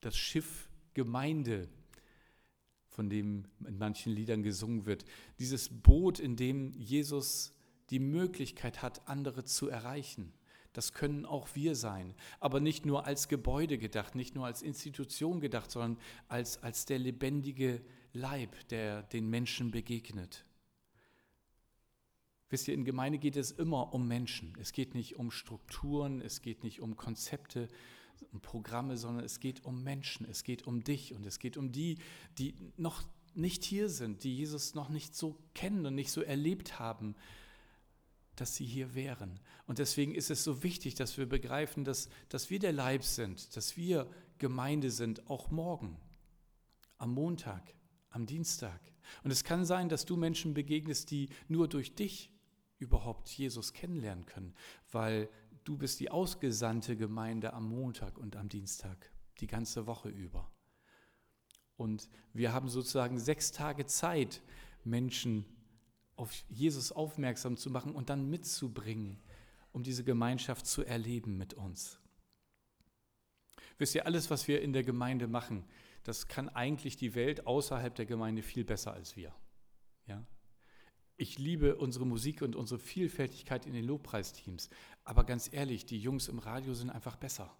Das 0.00 0.16
Schiff 0.16 0.68
Gemeinde, 0.94 1.68
von 2.88 3.08
dem 3.08 3.44
in 3.64 3.78
manchen 3.78 4.12
Liedern 4.12 4.42
gesungen 4.42 4.86
wird. 4.86 5.04
Dieses 5.38 5.68
Boot, 5.68 6.18
in 6.18 6.34
dem 6.34 6.72
Jesus 6.72 7.54
die 7.90 7.98
Möglichkeit 7.98 8.82
hat, 8.82 9.08
andere 9.08 9.44
zu 9.44 9.68
erreichen. 9.68 10.32
Das 10.72 10.92
können 10.92 11.24
auch 11.24 11.48
wir 11.54 11.74
sein, 11.74 12.14
aber 12.40 12.60
nicht 12.60 12.86
nur 12.86 13.06
als 13.06 13.28
Gebäude 13.28 13.78
gedacht, 13.78 14.14
nicht 14.14 14.34
nur 14.34 14.46
als 14.46 14.62
Institution 14.62 15.40
gedacht, 15.40 15.70
sondern 15.70 15.98
als, 16.28 16.62
als 16.62 16.84
der 16.84 16.98
lebendige 16.98 17.82
Leib, 18.12 18.68
der 18.68 19.02
den 19.02 19.28
Menschen 19.28 19.70
begegnet. 19.70 20.44
Wisst 22.50 22.68
ihr, 22.68 22.74
in 22.74 22.84
Gemeinde 22.84 23.18
geht 23.18 23.36
es 23.36 23.50
immer 23.50 23.92
um 23.92 24.08
Menschen. 24.08 24.56
Es 24.58 24.72
geht 24.72 24.94
nicht 24.94 25.16
um 25.16 25.30
Strukturen, 25.30 26.20
es 26.20 26.40
geht 26.40 26.64
nicht 26.64 26.80
um 26.80 26.96
Konzepte, 26.96 27.68
um 28.32 28.40
Programme, 28.40 28.96
sondern 28.96 29.24
es 29.24 29.40
geht 29.40 29.64
um 29.64 29.82
Menschen, 29.82 30.26
es 30.28 30.44
geht 30.44 30.66
um 30.66 30.82
dich 30.82 31.14
und 31.14 31.26
es 31.26 31.38
geht 31.38 31.56
um 31.56 31.72
die, 31.72 31.98
die 32.38 32.54
noch 32.76 33.02
nicht 33.34 33.64
hier 33.64 33.88
sind, 33.88 34.24
die 34.24 34.34
Jesus 34.34 34.74
noch 34.74 34.88
nicht 34.88 35.14
so 35.14 35.38
kennen 35.54 35.84
und 35.86 35.94
nicht 35.94 36.10
so 36.10 36.22
erlebt 36.22 36.78
haben, 36.78 37.14
dass 38.40 38.54
sie 38.54 38.64
hier 38.64 38.94
wären. 38.94 39.40
Und 39.66 39.78
deswegen 39.78 40.14
ist 40.14 40.30
es 40.30 40.44
so 40.44 40.62
wichtig, 40.62 40.94
dass 40.94 41.18
wir 41.18 41.26
begreifen, 41.26 41.84
dass, 41.84 42.08
dass 42.28 42.50
wir 42.50 42.58
der 42.58 42.72
Leib 42.72 43.04
sind, 43.04 43.56
dass 43.56 43.76
wir 43.76 44.10
Gemeinde 44.38 44.90
sind, 44.90 45.28
auch 45.28 45.50
morgen, 45.50 45.96
am 46.96 47.12
Montag, 47.12 47.74
am 48.10 48.26
Dienstag. 48.26 48.80
Und 49.24 49.30
es 49.30 49.44
kann 49.44 49.64
sein, 49.64 49.88
dass 49.88 50.04
du 50.04 50.16
Menschen 50.16 50.54
begegnest, 50.54 51.10
die 51.10 51.28
nur 51.48 51.68
durch 51.68 51.94
dich 51.94 52.32
überhaupt 52.78 53.28
Jesus 53.28 53.72
kennenlernen 53.72 54.26
können, 54.26 54.54
weil 54.90 55.28
du 55.64 55.76
bist 55.76 56.00
die 56.00 56.10
ausgesandte 56.10 56.96
Gemeinde 56.96 57.52
am 57.52 57.68
Montag 57.68 58.18
und 58.18 58.36
am 58.36 58.48
Dienstag, 58.48 59.10
die 59.40 59.46
ganze 59.46 59.86
Woche 59.86 60.08
über. 60.08 60.50
Und 61.76 62.08
wir 62.32 62.52
haben 62.52 62.68
sozusagen 62.68 63.18
sechs 63.18 63.52
Tage 63.52 63.86
Zeit, 63.86 64.42
Menschen 64.84 65.44
auf 66.18 66.32
Jesus 66.48 66.90
aufmerksam 66.90 67.56
zu 67.56 67.70
machen 67.70 67.94
und 67.94 68.10
dann 68.10 68.28
mitzubringen, 68.28 69.20
um 69.72 69.82
diese 69.82 70.02
Gemeinschaft 70.02 70.66
zu 70.66 70.84
erleben 70.84 71.38
mit 71.38 71.54
uns. 71.54 72.00
Wisst 73.78 73.94
ihr, 73.94 74.04
alles, 74.06 74.28
was 74.28 74.48
wir 74.48 74.60
in 74.60 74.72
der 74.72 74.82
Gemeinde 74.82 75.28
machen, 75.28 75.64
das 76.02 76.26
kann 76.26 76.48
eigentlich 76.48 76.96
die 76.96 77.14
Welt 77.14 77.46
außerhalb 77.46 77.94
der 77.94 78.06
Gemeinde 78.06 78.42
viel 78.42 78.64
besser 78.64 78.92
als 78.92 79.14
wir. 79.14 79.32
Ja? 80.06 80.26
Ich 81.16 81.38
liebe 81.38 81.76
unsere 81.76 82.06
Musik 82.06 82.42
und 82.42 82.56
unsere 82.56 82.80
Vielfältigkeit 82.80 83.66
in 83.66 83.72
den 83.72 83.84
Lobpreisteams. 83.84 84.70
Aber 85.04 85.24
ganz 85.24 85.52
ehrlich, 85.52 85.86
die 85.86 86.00
Jungs 86.00 86.26
im 86.26 86.40
Radio 86.40 86.74
sind 86.74 86.90
einfach 86.90 87.16
besser. 87.16 87.56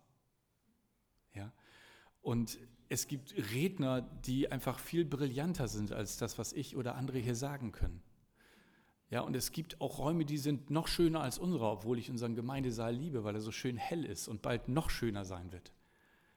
Ja? 1.34 1.52
Und 2.22 2.58
es 2.88 3.06
gibt 3.06 3.34
Redner, 3.52 4.00
die 4.00 4.50
einfach 4.50 4.80
viel 4.80 5.04
brillanter 5.04 5.68
sind 5.68 5.92
als 5.92 6.16
das, 6.16 6.38
was 6.38 6.52
ich 6.52 6.76
oder 6.76 6.96
andere 6.96 7.18
hier 7.18 7.36
sagen 7.36 7.70
können. 7.70 8.02
Ja, 9.10 9.22
und 9.22 9.34
es 9.34 9.52
gibt 9.52 9.80
auch 9.80 9.98
Räume, 9.98 10.26
die 10.26 10.36
sind 10.36 10.70
noch 10.70 10.86
schöner 10.86 11.22
als 11.22 11.38
unsere, 11.38 11.66
obwohl 11.66 11.98
ich 11.98 12.10
unseren 12.10 12.34
Gemeindesaal 12.34 12.94
liebe, 12.94 13.24
weil 13.24 13.34
er 13.34 13.40
so 13.40 13.52
schön 13.52 13.78
hell 13.78 14.04
ist 14.04 14.28
und 14.28 14.42
bald 14.42 14.68
noch 14.68 14.90
schöner 14.90 15.24
sein 15.24 15.50
wird, 15.50 15.72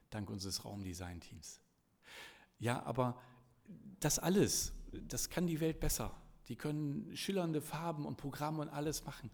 dank 0.10 0.30
unseres 0.30 0.64
Raumdesign-Teams. 0.64 1.60
Ja, 2.60 2.82
aber 2.84 3.20
das 4.00 4.20
alles, 4.20 4.74
das 5.08 5.30
kann 5.30 5.48
die 5.48 5.60
Welt 5.60 5.80
besser. 5.80 6.16
Die 6.48 6.56
können 6.56 7.16
schillernde 7.16 7.62
Farben 7.62 8.06
und 8.06 8.18
Programme 8.18 8.62
und 8.62 8.70
alles 8.70 9.06
machen. 9.06 9.32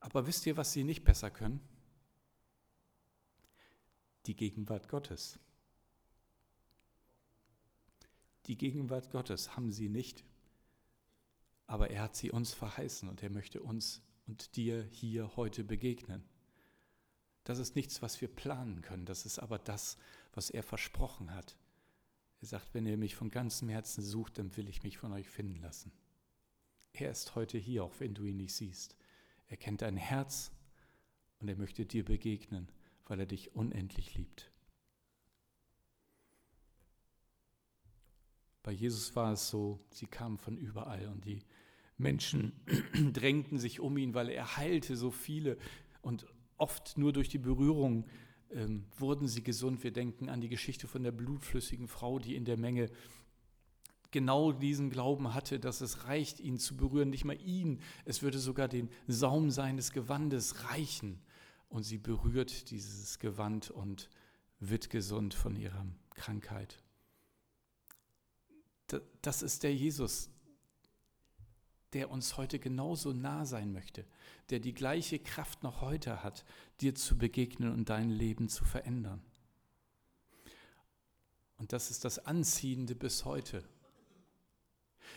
Aber 0.00 0.26
wisst 0.26 0.46
ihr, 0.46 0.56
was 0.56 0.72
sie 0.72 0.84
nicht 0.84 1.04
besser 1.04 1.30
können? 1.30 1.60
Die 4.26 4.36
Gegenwart 4.36 4.88
Gottes. 4.88 5.38
Die 8.46 8.56
Gegenwart 8.56 9.10
Gottes 9.10 9.56
haben 9.56 9.72
sie 9.72 9.88
nicht. 9.88 10.24
Aber 11.68 11.90
er 11.90 12.02
hat 12.02 12.16
sie 12.16 12.32
uns 12.32 12.52
verheißen 12.54 13.08
und 13.08 13.22
er 13.22 13.30
möchte 13.30 13.62
uns 13.62 14.02
und 14.26 14.56
dir 14.56 14.88
hier 14.90 15.36
heute 15.36 15.62
begegnen. 15.62 16.24
Das 17.44 17.58
ist 17.58 17.76
nichts, 17.76 18.02
was 18.02 18.20
wir 18.20 18.28
planen 18.28 18.82
können. 18.82 19.06
Das 19.06 19.24
ist 19.24 19.38
aber 19.38 19.58
das, 19.58 19.96
was 20.32 20.50
er 20.50 20.62
versprochen 20.62 21.32
hat. 21.32 21.56
Er 22.40 22.48
sagt, 22.48 22.74
wenn 22.74 22.86
ihr 22.86 22.96
mich 22.96 23.14
von 23.14 23.30
ganzem 23.30 23.68
Herzen 23.68 24.02
sucht, 24.02 24.38
dann 24.38 24.56
will 24.56 24.68
ich 24.68 24.82
mich 24.82 24.98
von 24.98 25.12
euch 25.12 25.28
finden 25.28 25.60
lassen. 25.60 25.92
Er 26.92 27.10
ist 27.10 27.34
heute 27.34 27.58
hier, 27.58 27.84
auch 27.84 28.00
wenn 28.00 28.14
du 28.14 28.24
ihn 28.24 28.38
nicht 28.38 28.54
siehst. 28.54 28.96
Er 29.46 29.56
kennt 29.56 29.82
dein 29.82 29.96
Herz 29.96 30.50
und 31.38 31.48
er 31.48 31.56
möchte 31.56 31.86
dir 31.86 32.04
begegnen, 32.04 32.68
weil 33.06 33.20
er 33.20 33.26
dich 33.26 33.54
unendlich 33.54 34.14
liebt. 34.14 34.50
Bei 38.68 38.74
Jesus 38.74 39.16
war 39.16 39.32
es 39.32 39.48
so, 39.48 39.80
sie 39.88 40.06
kamen 40.06 40.36
von 40.36 40.58
überall 40.58 41.08
und 41.08 41.24
die 41.24 41.38
Menschen 41.96 42.52
drängten 43.14 43.58
sich 43.58 43.80
um 43.80 43.96
ihn, 43.96 44.12
weil 44.12 44.28
er 44.28 44.58
heilte 44.58 44.94
so 44.94 45.10
viele 45.10 45.56
und 46.02 46.26
oft 46.58 46.98
nur 46.98 47.14
durch 47.14 47.30
die 47.30 47.38
Berührung 47.38 48.04
ähm, 48.50 48.84
wurden 48.98 49.26
sie 49.26 49.42
gesund. 49.42 49.82
Wir 49.84 49.90
denken 49.90 50.28
an 50.28 50.42
die 50.42 50.50
Geschichte 50.50 50.86
von 50.86 51.02
der 51.02 51.12
blutflüssigen 51.12 51.88
Frau, 51.88 52.18
die 52.18 52.36
in 52.36 52.44
der 52.44 52.58
Menge 52.58 52.90
genau 54.10 54.52
diesen 54.52 54.90
Glauben 54.90 55.32
hatte, 55.32 55.58
dass 55.58 55.80
es 55.80 56.04
reicht, 56.04 56.38
ihn 56.38 56.58
zu 56.58 56.76
berühren, 56.76 57.08
nicht 57.08 57.24
mal 57.24 57.40
ihn, 57.40 57.80
es 58.04 58.20
würde 58.20 58.38
sogar 58.38 58.68
den 58.68 58.90
Saum 59.06 59.50
seines 59.50 59.92
Gewandes 59.92 60.68
reichen. 60.68 61.22
Und 61.70 61.84
sie 61.84 61.96
berührt 61.96 62.70
dieses 62.70 63.18
Gewand 63.18 63.70
und 63.70 64.10
wird 64.60 64.90
gesund 64.90 65.32
von 65.32 65.56
ihrer 65.56 65.86
Krankheit. 66.10 66.82
Das 69.22 69.42
ist 69.42 69.62
der 69.62 69.74
Jesus, 69.74 70.30
der 71.92 72.10
uns 72.10 72.36
heute 72.36 72.58
genauso 72.58 73.12
nah 73.12 73.46
sein 73.46 73.72
möchte, 73.72 74.04
der 74.50 74.60
die 74.60 74.74
gleiche 74.74 75.18
Kraft 75.18 75.62
noch 75.62 75.80
heute 75.80 76.22
hat, 76.22 76.44
dir 76.80 76.94
zu 76.94 77.16
begegnen 77.16 77.72
und 77.72 77.88
dein 77.88 78.10
Leben 78.10 78.48
zu 78.48 78.64
verändern. 78.64 79.22
Und 81.56 81.72
das 81.72 81.90
ist 81.90 82.04
das 82.04 82.24
Anziehende 82.24 82.94
bis 82.94 83.24
heute. 83.24 83.64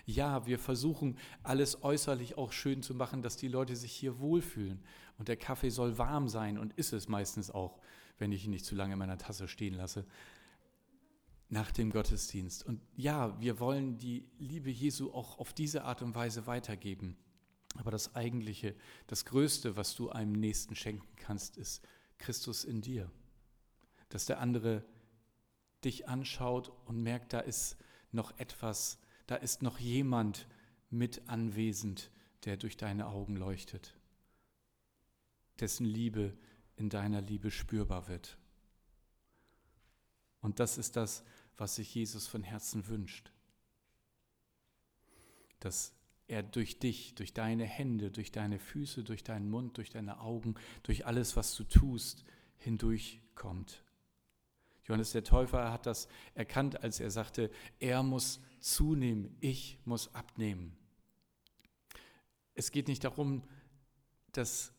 Ja, 0.06 0.46
wir 0.46 0.58
versuchen 0.58 1.18
alles 1.44 1.84
äußerlich 1.84 2.38
auch 2.38 2.51
schön 2.51 2.82
zu 2.82 2.96
machen, 2.96 3.22
dass 3.22 3.38
die 3.38 3.48
Leute 3.48 3.75
sich 3.75 3.92
hier 3.92 4.20
wohlfühlen. 4.20 4.84
Und 5.18 5.28
der 5.28 5.38
Kaffee 5.38 5.70
soll 5.70 5.98
warm 5.98 6.28
sein 6.30 6.58
und 6.58 6.74
ist 6.74 6.94
es 6.94 7.08
meistens 7.08 7.51
auch, 7.51 7.80
wenn 8.18 8.32
ich 8.32 8.46
ihn 8.46 8.51
nicht 8.51 8.66
zu 8.66 8.75
lange 8.75 8.94
in 8.94 9.00
meiner 9.00 9.18
Tasse 9.18 9.48
stehen 9.48 9.75
lasse, 9.75 10.06
nach 11.51 11.72
dem 11.74 11.91
Gottesdienst. 11.91 12.65
Und 12.65 12.81
ja, 12.96 13.39
wir 13.41 13.60
wollen 13.60 13.98
die 13.98 14.25
Liebe 14.39 14.72
Jesu 14.72 15.12
auch 15.12 15.38
auf 15.38 15.51
diese 15.51 15.84
Art 15.84 16.01
und 16.01 16.15
Weise 16.15 16.48
weitergeben. 16.48 17.17
Aber 17.75 17.91
das 17.91 18.15
eigentliche, 18.15 18.74
das 19.08 19.25
Größte, 19.25 19.75
was 19.75 19.93
du 19.93 20.10
einem 20.10 20.31
Nächsten 20.31 20.75
schenken 20.75 21.13
kannst, 21.17 21.58
ist 21.58 21.86
Christus 22.20 22.63
in 22.63 22.81
dir. 22.81 23.12
Dass 24.08 24.25
der 24.25 24.39
andere 24.39 24.86
dich 25.84 26.08
anschaut 26.08 26.72
und 26.86 27.03
merkt, 27.03 27.34
da 27.34 27.41
ist 27.41 27.75
noch 28.13 28.38
etwas, 28.39 28.98
da 29.27 29.36
ist 29.36 29.62
noch 29.62 29.77
jemand 29.77 30.48
mit 30.89 31.27
anwesend, 31.27 32.12
der 32.46 32.55
durch 32.55 32.77
deine 32.77 33.08
Augen 33.08 33.36
leuchtet, 33.36 33.93
dessen 35.60 35.86
Liebe 35.86 36.38
in 36.77 36.89
deiner 36.89 37.22
Liebe 37.22 37.51
spürbar 37.51 38.08
wird. 38.08 38.38
Und 40.41 40.60
das 40.60 40.77
ist 40.77 40.96
das, 40.96 41.24
was 41.58 41.75
sich 41.75 41.93
Jesus 41.93 42.27
von 42.27 42.43
Herzen 42.43 42.88
wünscht. 42.88 43.31
Dass 45.60 45.93
er 46.27 46.43
durch 46.43 46.79
dich, 46.79 47.13
durch 47.15 47.34
deine 47.34 47.65
Hände, 47.65 48.10
durch 48.10 48.31
deine 48.31 48.58
Füße, 48.58 49.03
durch 49.03 49.24
deinen 49.24 49.50
Mund, 49.50 49.77
durch 49.77 49.89
deine 49.89 50.22
Augen, 50.22 50.55
durch 50.84 51.05
alles, 51.05 51.36
was 51.36 51.55
du 51.55 51.63
tust, 51.63 52.24
hindurchkommt. 52.58 53.84
Johannes 54.86 55.12
der 55.12 55.24
Täufer 55.24 55.72
hat 55.72 55.86
das 55.86 56.08
erkannt, 56.34 56.84
als 56.84 57.00
er 57.00 57.12
sagte, 57.12 57.51
er 57.79 58.01
muss 58.01 58.41
zunehmen, 58.60 59.36
ich 59.39 59.77
muss 59.86 60.13
abnehmen. 60.15 60.75
Es 62.55 62.72
geht 62.72 62.88
nicht 62.88 63.03
darum, 63.03 63.43
dass 64.31 64.74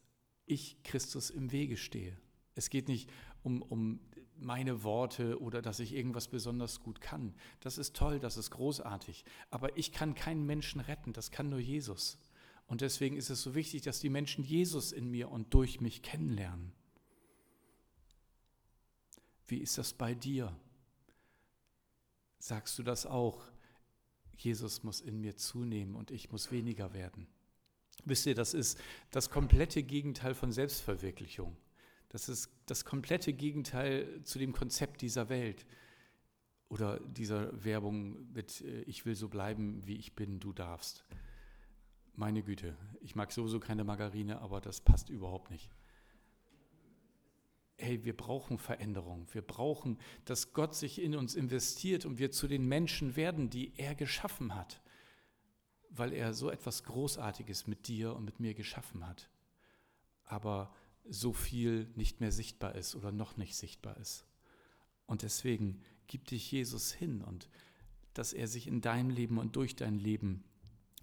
ich 0.47 0.83
Christus 0.83 1.31
im 1.31 1.53
Wege 1.53 1.77
stehe. 1.77 2.17
Es 2.55 2.71
geht 2.71 2.89
nicht 2.89 3.11
um, 3.43 3.63
um 3.63 4.01
meine 4.45 4.83
Worte 4.83 5.41
oder 5.41 5.63
dass 5.63 5.81
ich 5.81 5.95
irgendwas 5.95 6.29
besonders 6.29 6.81
gut 6.81 7.01
kann. 7.01 7.35
Das 7.61 7.79
ist 7.79 7.97
toll, 7.97 8.19
das 8.21 8.37
ist 8.37 8.51
großartig. 8.51 9.25
Aber 9.51 9.77
ich 9.77 9.93
kann 9.93 10.15
keinen 10.15 10.47
Menschen 10.47 10.81
retten, 10.81 11.13
das 11.13 11.31
kann 11.31 11.49
nur 11.49 11.59
Jesus. 11.59 12.19
Und 12.67 12.81
deswegen 12.81 13.17
ist 13.17 13.31
es 13.31 13.43
so 13.43 13.55
wichtig, 13.55 13.83
dass 13.83 14.01
die 14.01 14.11
Menschen 14.11 14.45
Jesus 14.45 14.93
in 14.93 15.11
mir 15.11 15.31
und 15.31 15.53
durch 15.53 15.81
mich 15.81 16.03
kennenlernen. 16.03 16.73
Wie 19.47 19.59
ist 19.59 19.77
das 19.79 19.93
bei 19.93 20.15
dir? 20.15 20.57
Sagst 22.39 22.79
du 22.79 22.83
das 22.83 23.07
auch? 23.07 23.43
Jesus 24.37 24.83
muss 24.83 25.01
in 25.01 25.21
mir 25.21 25.37
zunehmen 25.37 25.95
und 25.95 26.11
ich 26.11 26.33
muss 26.33 26.51
weniger 26.51 26.95
werden. 26.95 27.27
Wisst 28.05 28.27
ihr, 28.27 28.35
das 28.35 28.55
ist 28.55 28.81
das 29.11 29.31
komplette 29.31 29.83
Gegenteil 29.83 30.35
von 30.35 30.51
Selbstverwirklichung. 30.51 31.57
Das 32.13 32.29
ist 32.29 32.51
das 32.67 32.85
komplette 32.85 33.33
Gegenteil 33.33 34.23
zu 34.23 34.39
dem 34.39 34.53
Konzept 34.53 35.03
dieser 35.03 35.29
Welt 35.29 35.67
oder 36.69 37.01
dieser 37.01 37.65
Werbung 37.65 38.33
mit 38.33 38.61
äh, 38.61 38.83
Ich 38.83 39.05
will 39.05 39.17
so 39.17 39.29
bleiben, 39.29 39.87
wie 39.87 39.97
ich 39.97 40.15
bin, 40.15 40.39
du 40.39 40.53
darfst. 40.53 41.05
Meine 42.15 42.43
Güte, 42.43 42.77
ich 43.01 43.17
mag 43.17 43.33
sowieso 43.33 43.59
keine 43.59 43.85
Margarine, 43.85 44.41
aber 44.41 44.61
das 44.61 44.81
passt 44.81 45.09
überhaupt 45.11 45.51
nicht. 45.51 45.71
Hey, 47.79 48.05
wir 48.05 48.17
brauchen 48.17 48.59
Veränderung. 48.59 49.27
Wir 49.33 49.43
brauchen, 49.43 49.99
dass 50.25 50.53
Gott 50.53 50.75
sich 50.77 51.03
in 51.03 51.17
uns 51.17 51.35
investiert 51.35 52.05
und 52.05 52.19
wir 52.19 52.31
zu 52.31 52.47
den 52.47 52.69
Menschen 52.69 53.17
werden, 53.17 53.51
die 53.51 53.73
er 53.77 53.95
geschaffen 53.95 54.55
hat 54.55 54.83
weil 55.95 56.13
er 56.13 56.33
so 56.33 56.51
etwas 56.51 56.85
Großartiges 56.85 57.67
mit 57.67 57.87
dir 57.87 58.15
und 58.15 58.25
mit 58.25 58.41
mir 58.41 58.55
geschaffen 58.55 59.07
hat, 59.07 59.29
aber 60.25 60.75
so 61.05 61.33
viel 61.33 61.91
nicht 61.95 62.21
mehr 62.21 62.33
sichtbar 62.33 62.75
ist 62.75 62.95
oder 62.95 63.13
noch 63.13 63.37
nicht 63.37 63.57
sichtbar 63.57 63.97
ist. 63.97 64.27
Und 65.07 65.23
deswegen 65.23 65.83
gibt 66.07 66.31
dich 66.31 66.51
Jesus 66.51 66.93
hin 66.93 67.23
und 67.23 67.49
dass 68.15 68.33
er 68.33 68.47
sich 68.47 68.67
in 68.67 68.81
deinem 68.81 69.11
Leben 69.11 69.39
und 69.39 69.57
durch 69.57 69.75
dein 69.77 69.99
Leben 69.99 70.45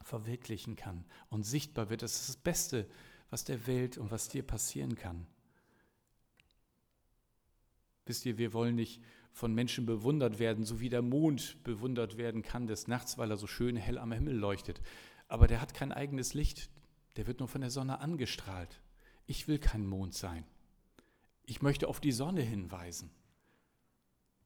verwirklichen 0.03 0.75
kann 0.75 1.06
und 1.29 1.44
sichtbar 1.44 1.89
wird. 1.89 2.01
Das 2.01 2.15
ist 2.15 2.29
das 2.29 2.38
Beste, 2.38 2.88
was 3.29 3.44
der 3.44 3.68
Welt 3.68 3.98
und 3.98 4.12
was 4.12 4.29
dir 4.29 4.44
passieren 4.44 4.96
kann. 4.96 5.27
Wisst 8.06 8.25
ihr, 8.25 8.38
wir 8.38 8.53
wollen 8.53 8.75
nicht 8.75 9.01
von 9.32 9.53
Menschen 9.53 9.86
bewundert 9.86 10.39
werden, 10.39 10.65
so 10.65 10.79
wie 10.79 10.89
der 10.89 11.01
Mond 11.01 11.63
bewundert 11.63 12.18
werden 12.18 12.41
kann 12.41 12.68
des 12.68 12.88
Nachts, 12.88 13.17
weil 13.17 13.32
er 13.32 13.38
so 13.38 13.47
schön 13.47 13.76
hell 13.76 13.97
am 13.97 14.12
Himmel 14.12 14.36
leuchtet. 14.36 14.82
Aber 15.28 15.47
der 15.47 15.62
hat 15.62 15.73
kein 15.73 15.91
eigenes 15.91 16.34
Licht, 16.34 16.69
der 17.15 17.28
wird 17.28 17.39
nur 17.39 17.47
von 17.47 17.62
der 17.62 17.69
Sonne 17.69 18.00
angestrahlt. 18.00 18.82
Ich 19.30 19.48
will 19.48 19.60
kein 19.60 19.86
Mond 19.86 20.15
sein. 20.15 20.44
Ich 21.46 21.62
möchte 21.62 21.88
auf 21.88 22.00
die 22.00 22.12
Sonne 22.12 22.42
hinweisen, 22.42 23.12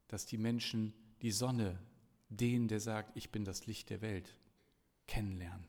dass 0.10 0.26
die 0.26 0.38
Menschen 0.38 0.94
die 1.22 1.32
Sonne, 1.32 1.80
den, 2.28 2.68
der 2.68 2.82
sagt, 2.82 3.16
ich 3.16 3.32
bin 3.32 3.46
das 3.46 3.66
Licht 3.66 3.90
der 3.90 4.02
Welt, 4.02 4.36
kennenlernen. 5.08 5.66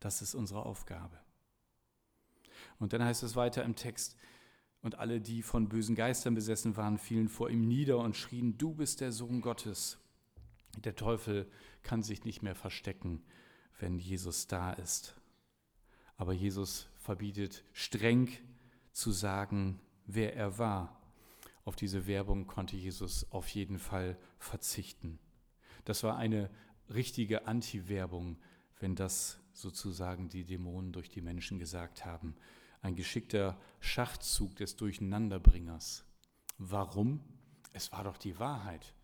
Das 0.00 0.20
ist 0.20 0.34
unsere 0.34 0.66
Aufgabe. 0.66 1.18
Und 2.78 2.92
dann 2.92 3.02
heißt 3.02 3.22
es 3.22 3.36
weiter 3.36 3.64
im 3.64 3.74
Text, 3.74 4.18
und 4.82 4.98
alle, 4.98 5.18
die 5.18 5.40
von 5.40 5.70
bösen 5.70 5.94
Geistern 5.94 6.34
besessen 6.34 6.76
waren, 6.76 6.98
fielen 6.98 7.30
vor 7.30 7.48
ihm 7.48 7.66
nieder 7.66 7.96
und 7.96 8.18
schrien, 8.18 8.58
du 8.58 8.74
bist 8.74 9.00
der 9.00 9.12
Sohn 9.12 9.40
Gottes. 9.40 9.96
Der 10.76 10.94
Teufel 10.94 11.50
kann 11.82 12.02
sich 12.02 12.26
nicht 12.26 12.42
mehr 12.42 12.54
verstecken, 12.54 13.24
wenn 13.78 13.98
Jesus 13.98 14.46
da 14.46 14.74
ist. 14.74 15.16
Aber 16.18 16.34
Jesus 16.34 16.90
verbietet 17.04 17.64
streng 17.72 18.30
zu 18.92 19.12
sagen, 19.12 19.78
wer 20.06 20.34
er 20.34 20.58
war. 20.58 21.00
Auf 21.64 21.76
diese 21.76 22.06
Werbung 22.06 22.46
konnte 22.46 22.76
Jesus 22.76 23.30
auf 23.30 23.48
jeden 23.48 23.78
Fall 23.78 24.18
verzichten. 24.38 25.18
Das 25.84 26.02
war 26.02 26.16
eine 26.16 26.50
richtige 26.88 27.46
Anti-Werbung, 27.46 28.38
wenn 28.80 28.96
das 28.96 29.38
sozusagen 29.52 30.28
die 30.28 30.44
Dämonen 30.44 30.92
durch 30.92 31.10
die 31.10 31.20
Menschen 31.20 31.58
gesagt 31.58 32.04
haben 32.04 32.34
ein 32.84 32.94
geschickter 32.94 33.58
Schachzug 33.80 34.56
des 34.56 34.76
Durcheinanderbringers. 34.76 36.04
Warum? 36.58 37.24
Es 37.72 37.90
war 37.92 38.04
doch 38.04 38.18
die 38.18 38.38
Wahrheit. 38.38 38.94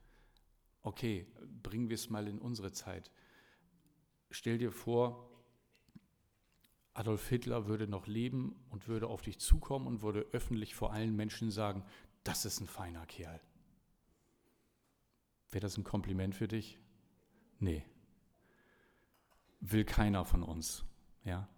Okay, 0.83 1.27
bringen 1.63 1.89
wir 1.89 1.95
es 1.95 2.11
mal 2.11 2.29
in 2.29 2.39
unsere 2.39 2.73
Zeit. 2.73 3.11
Stell 4.31 4.59
dir 4.59 4.71
vor, 4.71 5.30
Adolf 7.01 7.31
Hitler 7.31 7.67
würde 7.67 7.89
noch 7.89 8.07
leben 8.07 8.55
und 8.69 8.87
würde 8.87 9.07
auf 9.07 9.23
dich 9.23 9.39
zukommen 9.39 9.87
und 9.87 10.03
würde 10.03 10.27
öffentlich 10.33 10.75
vor 10.75 10.93
allen 10.93 11.17
Menschen 11.17 11.51
sagen, 11.51 11.83
das 12.25 12.45
ist 12.45 12.61
ein 12.61 12.67
feiner 12.67 13.07
Kerl. 13.07 13.41
Wäre 15.51 15.63
das 15.63 15.79
ein 15.79 15.85
Kompliment 15.85 16.35
für 16.35 16.47
dich? 16.47 16.79
Nee. 17.59 17.87
Will 19.61 19.85
keiner 19.85 20.27
von 20.27 20.43
uns. 20.43 20.85
Ja? 21.25 21.49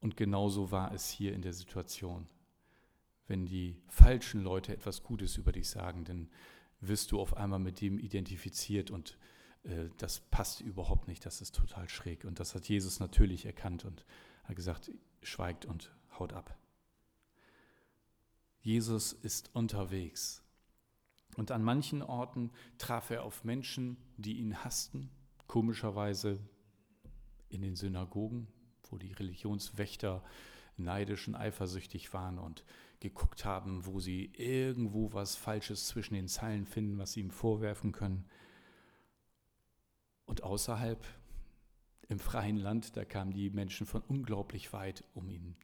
Und 0.00 0.16
genauso 0.16 0.70
war 0.70 0.92
es 0.92 1.10
hier 1.10 1.34
in 1.34 1.42
der 1.42 1.52
Situation. 1.52 2.28
Wenn 3.26 3.44
die 3.44 3.82
falschen 3.88 4.40
Leute 4.40 4.72
etwas 4.72 5.02
Gutes 5.02 5.36
über 5.36 5.50
dich 5.50 5.68
sagen, 5.68 6.04
dann 6.04 6.30
wirst 6.80 7.10
du 7.10 7.20
auf 7.20 7.36
einmal 7.36 7.58
mit 7.58 7.80
dem 7.80 7.98
identifiziert 7.98 8.92
und 8.92 9.18
äh, 9.64 9.88
das 9.98 10.20
passt 10.20 10.60
überhaupt 10.60 11.08
nicht, 11.08 11.26
das 11.26 11.40
ist 11.40 11.56
total 11.56 11.88
schräg. 11.88 12.24
Und 12.24 12.38
das 12.38 12.54
hat 12.54 12.68
Jesus 12.68 13.00
natürlich 13.00 13.46
erkannt 13.46 13.84
und 13.84 14.04
hat 14.48 14.56
gesagt, 14.56 14.90
schweigt 15.22 15.66
und 15.66 15.94
haut 16.18 16.32
ab. 16.32 16.56
Jesus 18.60 19.12
ist 19.12 19.54
unterwegs. 19.54 20.42
Und 21.36 21.50
an 21.52 21.62
manchen 21.62 22.02
Orten 22.02 22.50
traf 22.78 23.10
er 23.10 23.22
auf 23.22 23.44
Menschen, 23.44 23.96
die 24.16 24.38
ihn 24.38 24.64
hassten, 24.64 25.10
komischerweise 25.46 26.40
in 27.48 27.62
den 27.62 27.76
Synagogen, 27.76 28.48
wo 28.90 28.98
die 28.98 29.12
Religionswächter 29.12 30.24
neidisch 30.76 31.28
und 31.28 31.34
eifersüchtig 31.34 32.12
waren 32.12 32.38
und 32.38 32.64
geguckt 33.00 33.44
haben, 33.44 33.86
wo 33.86 34.00
sie 34.00 34.32
irgendwo 34.34 35.12
was 35.12 35.36
Falsches 35.36 35.86
zwischen 35.86 36.14
den 36.14 36.28
Zeilen 36.28 36.66
finden, 36.66 36.98
was 36.98 37.12
sie 37.12 37.20
ihm 37.20 37.30
vorwerfen 37.30 37.92
können. 37.92 38.24
Und 40.26 40.42
außerhalb, 40.42 41.06
im 42.08 42.18
freien 42.18 42.56
Land, 42.56 42.96
da 42.96 43.04
kamen 43.04 43.32
die 43.32 43.50
Menschen 43.50 43.86
von 43.86 44.02
unglaublich 44.02 44.72
weit, 44.72 45.04
um 45.14 45.28
ihn 45.28 45.56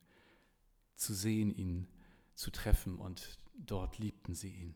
zu 0.94 1.14
sehen, 1.14 1.54
ihn 1.54 1.88
zu 2.34 2.50
treffen 2.50 2.96
und 2.96 3.38
dort 3.54 3.98
liebten 3.98 4.34
sie 4.34 4.50
ihn. 4.50 4.74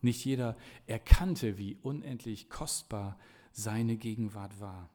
Nicht 0.00 0.24
jeder 0.24 0.56
erkannte, 0.86 1.56
wie 1.58 1.76
unendlich 1.76 2.50
kostbar 2.50 3.18
seine 3.52 3.96
Gegenwart 3.96 4.60
war. 4.60 4.90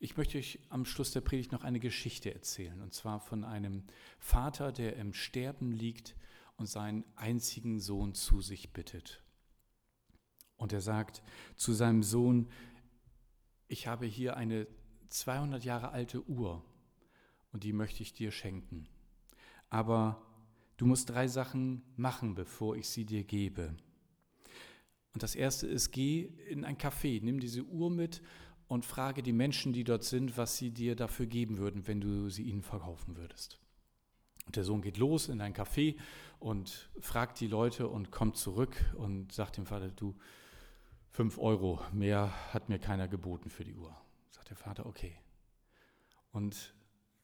Ich 0.00 0.16
möchte 0.16 0.38
euch 0.38 0.60
am 0.68 0.84
Schluss 0.84 1.12
der 1.12 1.20
Predigt 1.20 1.52
noch 1.52 1.64
eine 1.64 1.80
Geschichte 1.80 2.32
erzählen, 2.32 2.80
und 2.80 2.94
zwar 2.94 3.20
von 3.20 3.44
einem 3.44 3.84
Vater, 4.18 4.72
der 4.72 4.96
im 4.96 5.12
Sterben 5.12 5.72
liegt 5.72 6.14
und 6.56 6.66
seinen 6.66 7.04
einzigen 7.16 7.80
Sohn 7.80 8.14
zu 8.14 8.40
sich 8.40 8.72
bittet. 8.72 9.22
Und 10.56 10.72
er 10.72 10.80
sagt 10.80 11.22
zu 11.56 11.72
seinem 11.72 12.02
Sohn, 12.02 12.48
ich 13.68 13.86
habe 13.86 14.06
hier 14.06 14.36
eine 14.36 14.66
200 15.08 15.64
Jahre 15.64 15.90
alte 15.90 16.26
Uhr 16.28 16.64
und 17.52 17.64
die 17.64 17.72
möchte 17.72 18.02
ich 18.02 18.12
dir 18.12 18.30
schenken. 18.30 18.88
Aber 19.70 20.22
du 20.76 20.86
musst 20.86 21.10
drei 21.10 21.28
Sachen 21.28 21.82
machen, 21.96 22.34
bevor 22.34 22.76
ich 22.76 22.88
sie 22.88 23.04
dir 23.04 23.24
gebe. 23.24 23.76
Und 25.12 25.22
das 25.22 25.34
erste 25.34 25.66
ist, 25.66 25.90
geh 25.90 26.22
in 26.48 26.64
ein 26.64 26.76
Café, 26.76 27.22
nimm 27.22 27.40
diese 27.40 27.64
Uhr 27.64 27.90
mit 27.90 28.22
und 28.68 28.84
frage 28.84 29.22
die 29.22 29.32
Menschen, 29.32 29.72
die 29.72 29.84
dort 29.84 30.04
sind, 30.04 30.36
was 30.36 30.56
sie 30.56 30.70
dir 30.70 30.94
dafür 30.94 31.26
geben 31.26 31.58
würden, 31.58 31.86
wenn 31.86 32.00
du 32.00 32.28
sie 32.28 32.44
ihnen 32.44 32.62
verkaufen 32.62 33.16
würdest. 33.16 33.58
Und 34.46 34.56
der 34.56 34.64
Sohn 34.64 34.80
geht 34.80 34.96
los 34.96 35.28
in 35.28 35.40
ein 35.40 35.54
Café 35.54 35.96
und 36.38 36.90
fragt 37.00 37.40
die 37.40 37.48
Leute 37.48 37.88
und 37.88 38.10
kommt 38.10 38.36
zurück 38.36 38.76
und 38.96 39.32
sagt 39.32 39.56
dem 39.56 39.66
Vater, 39.66 39.88
du, 39.88 40.14
fünf 41.18 41.36
Euro 41.38 41.80
mehr 41.92 42.32
hat 42.54 42.68
mir 42.68 42.78
keiner 42.78 43.08
geboten 43.08 43.50
für 43.50 43.64
die 43.64 43.74
Uhr. 43.74 43.92
Sagt 44.30 44.50
der 44.50 44.56
Vater, 44.56 44.86
okay. 44.86 45.16
Und 46.30 46.76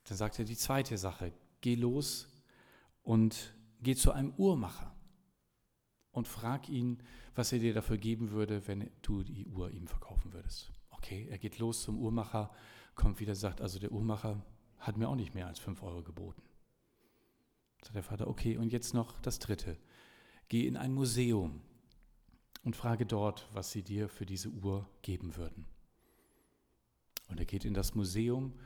dann 0.03 0.17
sagt 0.17 0.37
er 0.41 0.45
die 0.45 0.57
zweite 0.57 0.99
Sache, 0.99 1.33
geh 1.61 1.77
los 1.77 2.27
und 3.05 3.55
geh 3.79 3.95
zu 3.95 4.11
einem 4.11 4.35
Uhrmacher 4.37 4.93
und 6.11 6.27
frag 6.27 6.69
ihn, 6.69 7.05
was 7.37 7.53
er 7.53 7.61
dir 7.61 7.73
dafür 7.73 7.97
geben 7.97 8.33
würde, 8.33 8.67
wenn 8.67 8.91
du 9.03 9.23
die 9.23 9.47
Uhr 9.47 9.71
ihm 9.71 9.87
verkaufen 9.87 10.33
würdest. 10.33 10.73
Okay, 10.91 11.29
er 11.31 11.39
geht 11.39 11.61
los 11.61 11.83
zum 11.83 11.97
Uhrmacher, 11.97 12.51
kommt 12.97 13.21
wieder, 13.21 13.37
sagt, 13.37 13.61
also 13.61 13.79
der 13.79 13.93
Uhrmacher 13.93 14.45
hat 14.81 14.97
mir 14.97 15.09
auch 15.09 15.15
nicht 15.15 15.37
mehr 15.37 15.47
als 15.47 15.61
fünf 15.61 15.85
Euro 15.85 16.03
geboten. 16.03 16.43
Sagt 17.81 17.95
der 17.95 18.03
Vater, 18.03 18.27
okay, 18.27 18.57
und 18.57 18.73
jetzt 18.73 18.93
noch 18.93 19.21
das 19.21 19.39
dritte. 19.39 19.79
Geh 20.49 20.67
in 20.67 20.77
ein 20.77 20.93
Museum 20.93 21.63
und 22.65 22.77
frage 22.77 23.07
dort, 23.07 23.47
was 23.53 23.71
sie 23.71 23.83
dir 23.83 24.09
für 24.09 24.27
diese 24.27 24.49
Uhr 24.49 24.89
geben 25.03 25.37
würden. 25.37 25.67
Und 27.29 27.39
er 27.39 27.47
geht 27.47 27.65
in 27.65 27.75
das 27.75 27.95
Museum 27.95 28.59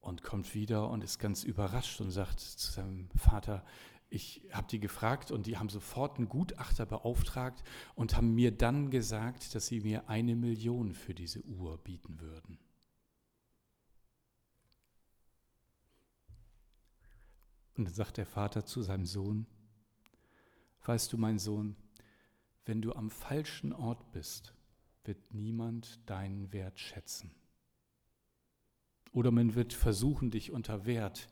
und 0.00 0.22
kommt 0.22 0.54
wieder 0.54 0.90
und 0.90 1.04
ist 1.04 1.18
ganz 1.18 1.44
überrascht 1.44 2.00
und 2.00 2.10
sagt 2.10 2.40
zu 2.40 2.72
seinem 2.72 3.08
Vater, 3.16 3.64
ich 4.10 4.42
habe 4.52 4.66
die 4.68 4.80
gefragt 4.80 5.30
und 5.30 5.46
die 5.46 5.58
haben 5.58 5.68
sofort 5.68 6.18
einen 6.18 6.28
Gutachter 6.28 6.86
beauftragt 6.86 7.64
und 7.94 8.16
haben 8.16 8.34
mir 8.34 8.56
dann 8.56 8.90
gesagt, 8.90 9.54
dass 9.54 9.66
sie 9.66 9.80
mir 9.80 10.08
eine 10.08 10.36
Million 10.36 10.92
für 10.92 11.14
diese 11.14 11.42
Uhr 11.42 11.78
bieten 11.78 12.20
würden. 12.20 12.58
Und 17.76 17.86
dann 17.86 17.94
sagt 17.94 18.18
der 18.18 18.26
Vater 18.26 18.64
zu 18.64 18.82
seinem 18.82 19.04
Sohn, 19.04 19.46
weißt 20.84 21.12
du, 21.12 21.18
mein 21.18 21.38
Sohn, 21.38 21.74
wenn 22.64 22.80
du 22.80 22.92
am 22.94 23.10
falschen 23.10 23.72
Ort 23.72 24.12
bist, 24.12 24.54
wird 25.04 25.34
niemand 25.34 26.00
deinen 26.06 26.52
Wert 26.52 26.80
schätzen. 26.80 27.30
Oder 29.12 29.30
man 29.30 29.54
wird 29.54 29.72
versuchen, 29.72 30.30
dich 30.30 30.50
unter 30.50 30.86
Wert 30.86 31.28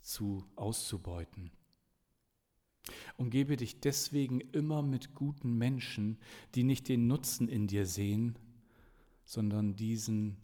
zu 0.00 0.44
auszubeuten. 0.56 1.50
Umgebe 3.16 3.56
dich 3.56 3.80
deswegen 3.80 4.40
immer 4.40 4.82
mit 4.82 5.14
guten 5.14 5.56
Menschen, 5.56 6.18
die 6.54 6.64
nicht 6.64 6.88
den 6.88 7.06
Nutzen 7.06 7.48
in 7.48 7.68
dir 7.68 7.86
sehen, 7.86 8.36
sondern 9.24 9.76
diesen 9.76 10.36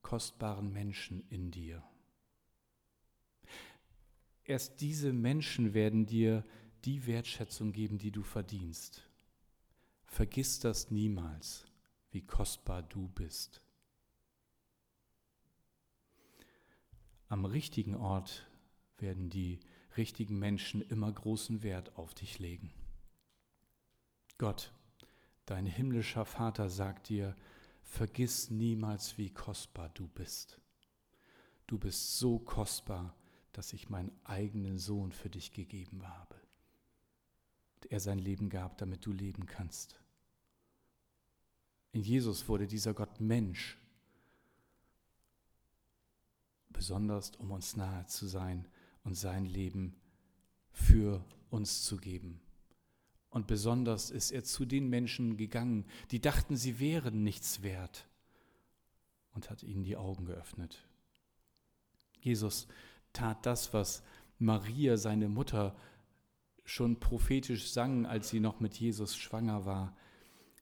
kostbaren 0.00 0.72
Menschen 0.72 1.22
in 1.28 1.50
dir. 1.50 1.82
Erst 4.44 4.80
diese 4.80 5.12
Menschen 5.12 5.74
werden 5.74 6.06
dir 6.06 6.44
die 6.84 7.06
Wertschätzung 7.06 7.72
geben, 7.72 7.98
die 7.98 8.10
du 8.10 8.22
verdienst. 8.22 9.08
Vergiss 10.14 10.60
das 10.60 10.92
niemals, 10.92 11.64
wie 12.12 12.24
kostbar 12.24 12.84
du 12.84 13.08
bist. 13.08 13.60
Am 17.26 17.44
richtigen 17.44 17.96
Ort 17.96 18.48
werden 18.98 19.28
die 19.28 19.58
richtigen 19.96 20.38
Menschen 20.38 20.82
immer 20.82 21.10
großen 21.10 21.64
Wert 21.64 21.96
auf 21.98 22.14
dich 22.14 22.38
legen. 22.38 22.72
Gott, 24.38 24.72
dein 25.46 25.66
himmlischer 25.66 26.24
Vater 26.24 26.70
sagt 26.70 27.08
dir, 27.08 27.34
vergiss 27.82 28.50
niemals, 28.50 29.18
wie 29.18 29.30
kostbar 29.30 29.88
du 29.94 30.06
bist. 30.06 30.60
Du 31.66 31.76
bist 31.76 32.18
so 32.20 32.38
kostbar, 32.38 33.16
dass 33.50 33.72
ich 33.72 33.90
meinen 33.90 34.12
eigenen 34.22 34.78
Sohn 34.78 35.10
für 35.10 35.28
dich 35.28 35.52
gegeben 35.52 36.06
habe. 36.06 36.43
Er 37.90 38.00
sein 38.00 38.18
Leben 38.18 38.48
gab, 38.48 38.78
damit 38.78 39.04
du 39.04 39.12
leben 39.12 39.46
kannst. 39.46 40.00
In 41.92 42.02
Jesus 42.02 42.48
wurde 42.48 42.66
dieser 42.66 42.92
Gott 42.92 43.20
Mensch, 43.20 43.78
besonders 46.70 47.30
um 47.36 47.52
uns 47.52 47.76
nahe 47.76 48.04
zu 48.06 48.26
sein 48.26 48.66
und 49.04 49.14
sein 49.14 49.46
Leben 49.46 49.94
für 50.72 51.24
uns 51.50 51.84
zu 51.84 51.96
geben. 51.96 52.40
Und 53.30 53.46
besonders 53.46 54.10
ist 54.10 54.32
er 54.32 54.44
zu 54.44 54.64
den 54.64 54.88
Menschen 54.88 55.36
gegangen, 55.36 55.84
die 56.10 56.20
dachten, 56.20 56.56
sie 56.56 56.78
wären 56.78 57.22
nichts 57.22 57.62
wert 57.62 58.06
und 59.32 59.50
hat 59.50 59.62
ihnen 59.62 59.84
die 59.84 59.96
Augen 59.96 60.26
geöffnet. 60.26 60.86
Jesus 62.20 62.66
tat 63.12 63.44
das, 63.46 63.72
was 63.72 64.02
Maria, 64.38 64.96
seine 64.96 65.28
Mutter, 65.28 65.76
schon 66.64 66.98
prophetisch 66.98 67.70
sang, 67.70 68.06
als 68.06 68.30
sie 68.30 68.40
noch 68.40 68.60
mit 68.60 68.74
Jesus 68.74 69.16
schwanger 69.16 69.66
war. 69.66 69.96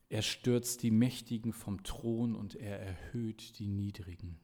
Er 0.09 0.23
stürzt 0.23 0.83
die 0.83 0.91
Mächtigen 0.91 1.53
vom 1.53 1.83
Thron 1.85 2.35
und 2.35 2.55
er 2.55 2.81
erhöht 2.81 3.59
die 3.59 3.69
Niedrigen. 3.69 4.39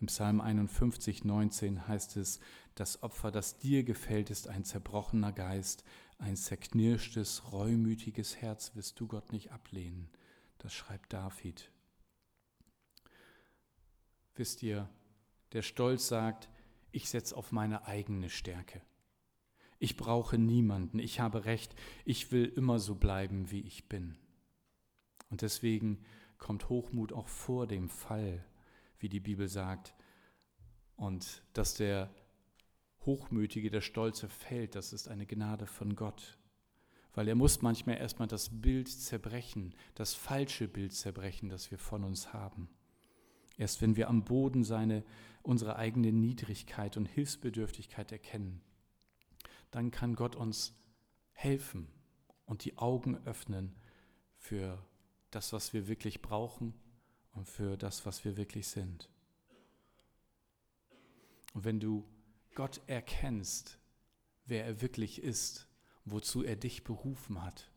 Im 0.00 0.06
Psalm 0.06 0.40
51, 0.40 1.24
19 1.24 1.88
heißt 1.88 2.16
es, 2.18 2.38
das 2.76 3.02
Opfer, 3.02 3.32
das 3.32 3.58
dir 3.58 3.82
gefällt, 3.82 4.30
ist 4.30 4.46
ein 4.46 4.62
zerbrochener 4.62 5.32
Geist, 5.32 5.82
ein 6.18 6.36
zerknirschtes, 6.36 7.52
reumütiges 7.52 8.36
Herz 8.36 8.76
wirst 8.76 9.00
du 9.00 9.08
Gott 9.08 9.32
nicht 9.32 9.50
ablehnen. 9.50 10.08
Das 10.58 10.72
schreibt 10.72 11.12
David. 11.12 11.72
Wisst 14.36 14.62
ihr, 14.62 14.88
der 15.52 15.62
Stolz 15.62 16.06
sagt, 16.06 16.48
ich 16.92 17.08
setze 17.08 17.36
auf 17.36 17.50
meine 17.50 17.86
eigene 17.86 18.30
Stärke. 18.30 18.80
Ich 19.78 19.96
brauche 19.96 20.38
niemanden, 20.38 20.98
ich 20.98 21.20
habe 21.20 21.44
recht, 21.44 21.74
ich 22.04 22.32
will 22.32 22.46
immer 22.46 22.78
so 22.78 22.94
bleiben, 22.94 23.50
wie 23.50 23.60
ich 23.60 23.88
bin. 23.88 24.16
Und 25.30 25.42
deswegen 25.42 26.04
kommt 26.38 26.68
Hochmut 26.68 27.12
auch 27.12 27.28
vor 27.28 27.66
dem 27.66 27.88
Fall 27.88 28.44
wie 28.98 29.08
die 29.08 29.20
Bibel 29.20 29.48
sagt. 29.48 29.94
Und 30.96 31.42
dass 31.52 31.74
der 31.74 32.10
Hochmütige, 33.06 33.70
der 33.70 33.80
Stolze 33.80 34.28
fällt, 34.28 34.74
das 34.74 34.92
ist 34.92 35.08
eine 35.08 35.26
Gnade 35.26 35.66
von 35.66 35.94
Gott. 35.94 36.38
Weil 37.14 37.28
er 37.28 37.34
muss 37.34 37.62
manchmal 37.62 37.96
erstmal 37.96 38.28
das 38.28 38.60
Bild 38.60 38.88
zerbrechen, 38.88 39.74
das 39.94 40.14
falsche 40.14 40.68
Bild 40.68 40.92
zerbrechen, 40.92 41.48
das 41.48 41.70
wir 41.70 41.78
von 41.78 42.04
uns 42.04 42.32
haben. 42.32 42.68
Erst 43.56 43.82
wenn 43.82 43.96
wir 43.96 44.08
am 44.08 44.24
Boden 44.24 44.62
seine, 44.62 45.04
unsere 45.42 45.76
eigene 45.76 46.12
Niedrigkeit 46.12 46.96
und 46.96 47.06
Hilfsbedürftigkeit 47.06 48.12
erkennen, 48.12 48.60
dann 49.70 49.90
kann 49.90 50.14
Gott 50.14 50.36
uns 50.36 50.74
helfen 51.32 51.88
und 52.46 52.64
die 52.64 52.78
Augen 52.78 53.16
öffnen 53.26 53.74
für 54.36 54.84
das, 55.30 55.52
was 55.52 55.72
wir 55.72 55.88
wirklich 55.88 56.22
brauchen 56.22 56.74
und 57.32 57.48
für 57.48 57.76
das, 57.76 58.06
was 58.06 58.24
wir 58.24 58.36
wirklich 58.36 58.68
sind. 58.68 59.08
Und 61.54 61.64
wenn 61.64 61.80
du 61.80 62.04
Gott 62.54 62.80
erkennst, 62.86 63.78
wer 64.46 64.64
er 64.64 64.80
wirklich 64.80 65.22
ist, 65.22 65.68
wozu 66.04 66.42
er 66.42 66.56
dich 66.56 66.84
berufen 66.84 67.42
hat, 67.42 67.70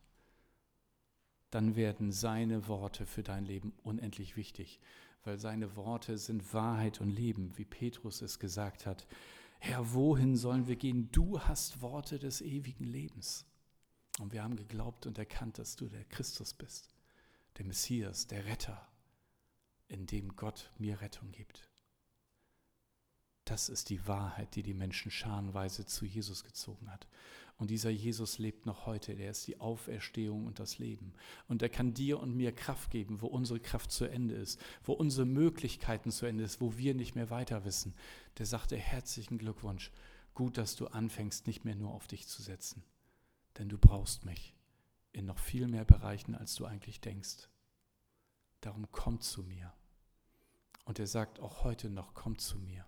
dann 1.50 1.76
werden 1.76 2.12
seine 2.12 2.68
Worte 2.68 3.06
für 3.06 3.24
dein 3.24 3.46
Leben 3.46 3.74
unendlich 3.84 4.38
wichtig, 4.38 4.80
weil 5.24 5.38
seine 5.38 5.76
Worte 5.76 6.18
sind 6.18 6.54
Wahrheit 6.54 7.02
und 7.02 7.10
Leben, 7.10 7.58
wie 7.58 7.66
Petrus 7.66 8.22
es 8.22 8.40
gesagt 8.40 8.86
hat. 8.86 9.06
Herr, 9.64 9.94
wohin 9.94 10.38
sollen 10.38 10.66
wir 10.66 10.76
gehen? 10.76 11.12
Du 11.12 11.40
hast 11.40 11.84
Worte 11.84 12.18
des 12.18 12.42
ewigen 12.42 12.84
Lebens. 12.84 13.46
Und 14.20 14.34
wir 14.34 14.42
haben 14.42 14.56
geglaubt 14.56 15.06
und 15.06 15.20
erkannt, 15.20 15.60
dass 15.60 15.76
du 15.76 15.88
der 15.88 16.04
Christus 16.06 16.56
bist, 16.56 16.90
der 17.60 17.66
Messias, 17.66 18.26
der 18.26 18.44
Retter, 18.46 18.92
in 19.88 20.08
dem 20.08 20.36
Gott 20.36 20.72
mir 20.80 21.00
Rettung 21.00 21.32
gibt. 21.32 21.70
Das 23.52 23.68
ist 23.68 23.90
die 23.90 24.08
Wahrheit, 24.08 24.56
die 24.56 24.64
die 24.64 24.74
Menschen 24.74 25.12
scharenweise 25.12 25.86
zu 25.86 26.06
Jesus 26.06 26.46
gezogen 26.46 26.90
hat. 26.90 27.06
Und 27.58 27.70
dieser 27.70 27.90
Jesus 27.90 28.38
lebt 28.38 28.66
noch 28.66 28.86
heute. 28.86 29.14
Der 29.14 29.32
ist 29.32 29.46
die 29.46 29.60
Auferstehung 29.60 30.48
und 30.48 30.58
das 30.58 30.80
Leben. 30.80 31.12
Und 31.50 31.62
er 31.62 31.68
kann 31.68 31.94
dir 31.94 32.22
und 32.22 32.34
mir 32.34 32.54
Kraft 32.54 32.92
geben, 32.92 33.22
wo 33.22 33.28
unsere 33.28 33.60
Kraft 33.60 33.92
zu 33.92 34.06
Ende 34.06 34.36
ist, 34.36 34.58
wo 34.86 34.94
unsere 34.94 35.26
Möglichkeiten 35.26 36.12
zu 36.12 36.26
Ende 36.26 36.46
ist, 36.46 36.62
wo 36.62 36.78
wir 36.78 36.96
nicht 36.96 37.16
mehr 37.16 37.30
weiter 37.30 37.66
wissen. 37.66 37.94
Der 38.38 38.46
sagte 38.46 38.78
herzlichen 38.78 39.38
Glückwunsch. 39.38 39.92
Gut, 40.34 40.58
dass 40.58 40.78
du 40.78 40.88
anfängst, 40.88 41.46
nicht 41.46 41.66
mehr 41.66 41.76
nur 41.76 41.92
auf 41.92 42.08
dich 42.08 42.30
zu 42.30 42.42
setzen. 42.42 42.86
Denn 43.58 43.68
du 43.68 43.78
brauchst 43.78 44.24
mich 44.24 44.56
in 45.12 45.26
noch 45.26 45.40
viel 45.40 45.68
mehr 45.68 45.84
Bereichen, 45.84 46.36
als 46.36 46.56
du 46.56 46.64
eigentlich 46.64 47.02
denkst. 47.02 47.50
Darum 48.62 48.88
komm 48.94 49.20
zu 49.20 49.44
mir. 49.44 49.74
Und 50.86 51.00
er 51.00 51.08
sagt 51.08 51.42
auch 51.42 51.66
heute 51.66 51.90
noch, 51.90 52.14
komm 52.14 52.38
zu 52.38 52.58
mir. 52.58 52.86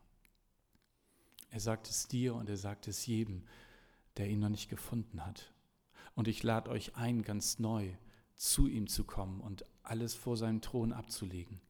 Er 1.54 1.60
sagt 1.60 1.88
es 1.88 2.08
dir 2.08 2.34
und 2.34 2.50
er 2.50 2.58
sagt 2.58 2.88
es 2.88 3.06
jedem, 3.06 3.44
der 4.18 4.28
ihn 4.28 4.40
noch 4.40 4.50
nicht 4.50 4.70
gefunden 4.70 5.24
hat. 5.24 5.54
Und 6.16 6.28
ich 6.28 6.42
lade 6.42 6.72
euch 6.72 6.96
ein, 6.96 7.22
ganz 7.22 7.60
neu 7.60 7.94
zu 8.34 8.66
ihm 8.66 8.88
zu 8.88 9.04
kommen 9.04 9.40
und 9.40 9.64
alles 9.84 10.16
vor 10.16 10.36
seinem 10.36 10.62
Thron 10.62 10.92
abzulegen. 10.92 11.62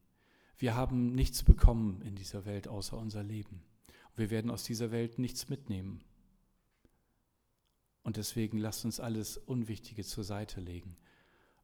Wir 0.56 0.74
haben 0.74 1.14
nichts 1.14 1.42
bekommen 1.42 2.00
in 2.00 2.14
dieser 2.14 2.46
Welt 2.46 2.66
außer 2.66 2.96
unser 2.96 3.22
Leben. 3.22 3.62
Wir 4.16 4.30
werden 4.30 4.50
aus 4.50 4.64
dieser 4.64 4.90
Welt 4.90 5.18
nichts 5.18 5.50
mitnehmen. 5.50 6.02
Und 8.04 8.16
deswegen 8.16 8.56
lasst 8.56 8.86
uns 8.86 9.00
alles 9.00 9.36
Unwichtige 9.36 10.02
zur 10.02 10.24
Seite 10.24 10.62
legen 10.62 10.96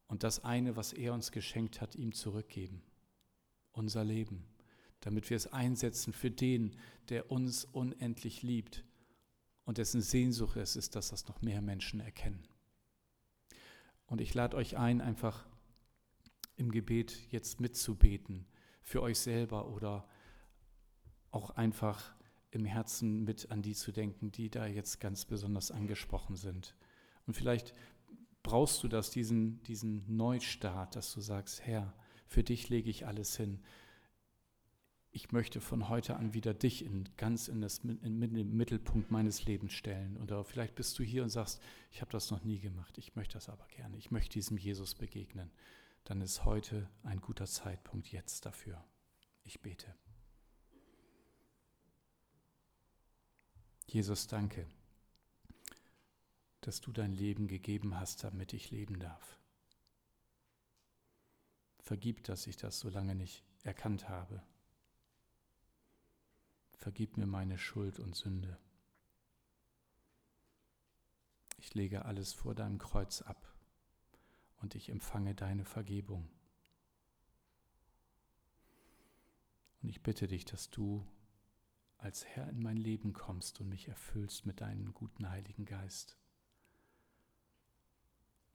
und 0.09 0.25
das 0.25 0.45
eine, 0.45 0.77
was 0.77 0.93
er 0.93 1.15
uns 1.15 1.33
geschenkt 1.33 1.81
hat, 1.81 1.95
ihm 1.95 2.13
zurückgeben. 2.13 2.83
Unser 3.73 4.05
Leben, 4.05 4.45
damit 5.01 5.31
wir 5.31 5.37
es 5.37 5.53
einsetzen 5.53 6.13
für 6.13 6.31
den, 6.31 6.77
der 7.09 7.31
uns 7.31 7.65
unendlich 7.65 8.43
liebt 8.43 8.85
und 9.65 9.79
dessen 9.79 10.01
Sehnsucht 10.01 10.57
es 10.57 10.77
ist, 10.77 10.97
dass 10.97 11.11
das 11.11 11.29
noch 11.29 11.43
mehr 11.43 11.63
Menschen 11.63 12.01
erkennen. 12.01 12.43
Und 14.07 14.21
ich 14.21 14.35
lade 14.35 14.57
euch 14.57 14.77
ein, 14.77 15.01
einfach 15.01 15.47
im 16.57 16.71
Gebet 16.71 17.31
jetzt 17.31 17.61
mitzubeten, 17.61 18.47
für 18.83 19.03
euch 19.03 19.19
selber 19.19 19.69
oder 19.69 20.09
auch 21.31 21.51
einfach 21.51 22.15
im 22.51 22.65
Herzen 22.65 23.23
mit 23.25 23.51
an 23.51 23.63
die 23.63 23.75
zu 23.75 23.93
denken, 23.93 24.33
die 24.33 24.51
da 24.51 24.67
jetzt 24.67 25.01
ganz 25.01 25.25
besonders 25.25 25.71
angesprochen 25.71 26.37
sind. 26.37 26.75
Und 27.27 27.35
vielleicht 27.35 27.75
brauchst 28.43 28.83
du 28.83 28.89
das, 28.89 29.11
diesen, 29.11 29.63
diesen 29.63 30.17
Neustart, 30.17 30.97
dass 30.97 31.13
du 31.15 31.21
sagst, 31.21 31.65
Herr, 31.65 31.95
für 32.27 32.43
dich 32.43 32.69
lege 32.69 32.91
ich 32.91 33.07
alles 33.07 33.37
hin. 33.37 33.61
Ich 35.13 35.33
möchte 35.33 35.61
von 35.61 35.89
heute 35.89 36.17
an 36.17 36.35
wieder 36.35 36.55
dich 36.55 36.85
in, 36.85 37.09
ganz 37.17 37.49
in, 37.49 37.61
das, 37.61 37.79
in, 37.79 38.21
den 38.21 38.57
Mittelpunkt 38.57 39.11
meines 39.11 39.45
Lebens 39.45 39.73
stellen. 39.73 40.17
Oder 40.19 40.45
vielleicht 40.45 40.77
bist 40.77 40.99
du 40.99 41.03
hier 41.03 41.25
und 41.25 41.31
sagst, 41.31 41.61
ich 41.91 42.01
habe 42.01 42.13
das 42.13 42.31
noch 42.31 42.45
nie 42.45 42.61
gemacht, 42.61 42.97
ich 42.97 43.17
möchte 43.17 43.35
das 43.35 43.49
aber 43.49 43.67
gerne, 43.67 43.97
ich 43.97 44.11
möchte 44.11 44.35
diesem 44.35 44.57
Jesus 44.57 44.95
begegnen. 44.95 45.51
Dann 46.05 46.21
ist 46.21 46.45
heute 46.45 46.89
ein 47.03 47.21
guter 47.21 47.47
Zeitpunkt 47.47 48.13
jetzt 48.13 48.47
dafür. 48.47 48.85
Ich 49.43 49.61
bete. 49.61 49.95
Jesus, 53.87 54.29
danke 54.29 54.67
dass 56.61 56.81
du 56.81 56.93
dein 56.93 57.13
Leben 57.13 57.49
gegeben 57.49 57.99
hast, 57.99 58.25
damit 58.25 58.53
ich 58.53 58.71
leben 58.71 58.99
darf. 58.99 59.39
Vergib, 61.81 62.25
dass 62.25 62.47
ich 62.47 62.57
das 62.57 62.79
so 62.79 62.89
lange 62.89 63.15
nicht 63.15 63.43
erkannt 63.63 64.09
habe. 64.09 64.43
Vergib 66.81 67.17
mir 67.17 67.27
meine 67.27 67.57
Schuld 67.57 68.01
und 68.01 68.15
Sünde. 68.15 68.59
Ich 71.59 71.75
lege 71.75 72.05
alles 72.05 72.33
vor 72.33 72.55
deinem 72.55 72.79
Kreuz 72.79 73.23
ab 73.23 73.55
und 74.61 74.75
ich 74.75 74.89
empfange 74.89 75.35
deine 75.35 75.65
Vergebung. 75.65 76.29
Und 79.83 79.89
ich 79.89 80.03
bitte 80.03 80.27
dich, 80.27 80.45
dass 80.45 80.71
du 80.71 81.07
als 81.97 82.25
Herr 82.25 82.49
in 82.49 82.61
mein 82.61 82.77
Leben 82.77 83.13
kommst 83.13 83.61
und 83.61 83.69
mich 83.69 83.87
erfüllst 83.89 84.45
mit 84.45 84.61
deinem 84.61 84.93
guten 84.93 85.31
Heiligen 85.31 85.65
Geist 85.65 86.19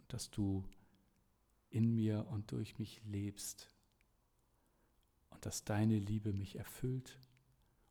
dass 0.08 0.30
du 0.30 0.64
in 1.70 1.94
mir 1.94 2.28
und 2.28 2.52
durch 2.52 2.78
mich 2.80 3.02
lebst 3.04 3.72
und 5.30 5.46
dass 5.46 5.64
deine 5.64 5.98
Liebe 6.00 6.34
mich 6.34 6.56
erfüllt 6.56 7.20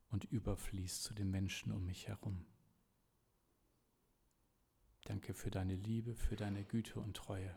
und 0.09 0.25
überfließt 0.25 1.03
zu 1.03 1.13
den 1.13 1.31
Menschen 1.31 1.71
um 1.71 1.85
mich 1.85 2.07
herum. 2.07 2.45
Danke 5.05 5.33
für 5.33 5.51
deine 5.51 5.75
Liebe, 5.75 6.15
für 6.15 6.35
deine 6.35 6.63
Güte 6.63 6.99
und 6.99 7.15
Treue. 7.15 7.55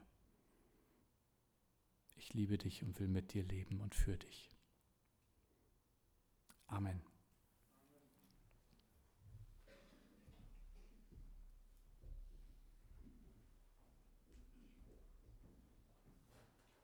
Ich 2.17 2.35
liebe 2.35 2.59
dich 2.59 2.83
und 2.83 2.99
will 2.99 3.09
mit 3.09 3.33
dir 3.33 3.45
leben 3.45 3.81
und 3.81 3.95
für 3.95 4.17
dich. 4.17 4.51
Amen. 6.67 7.01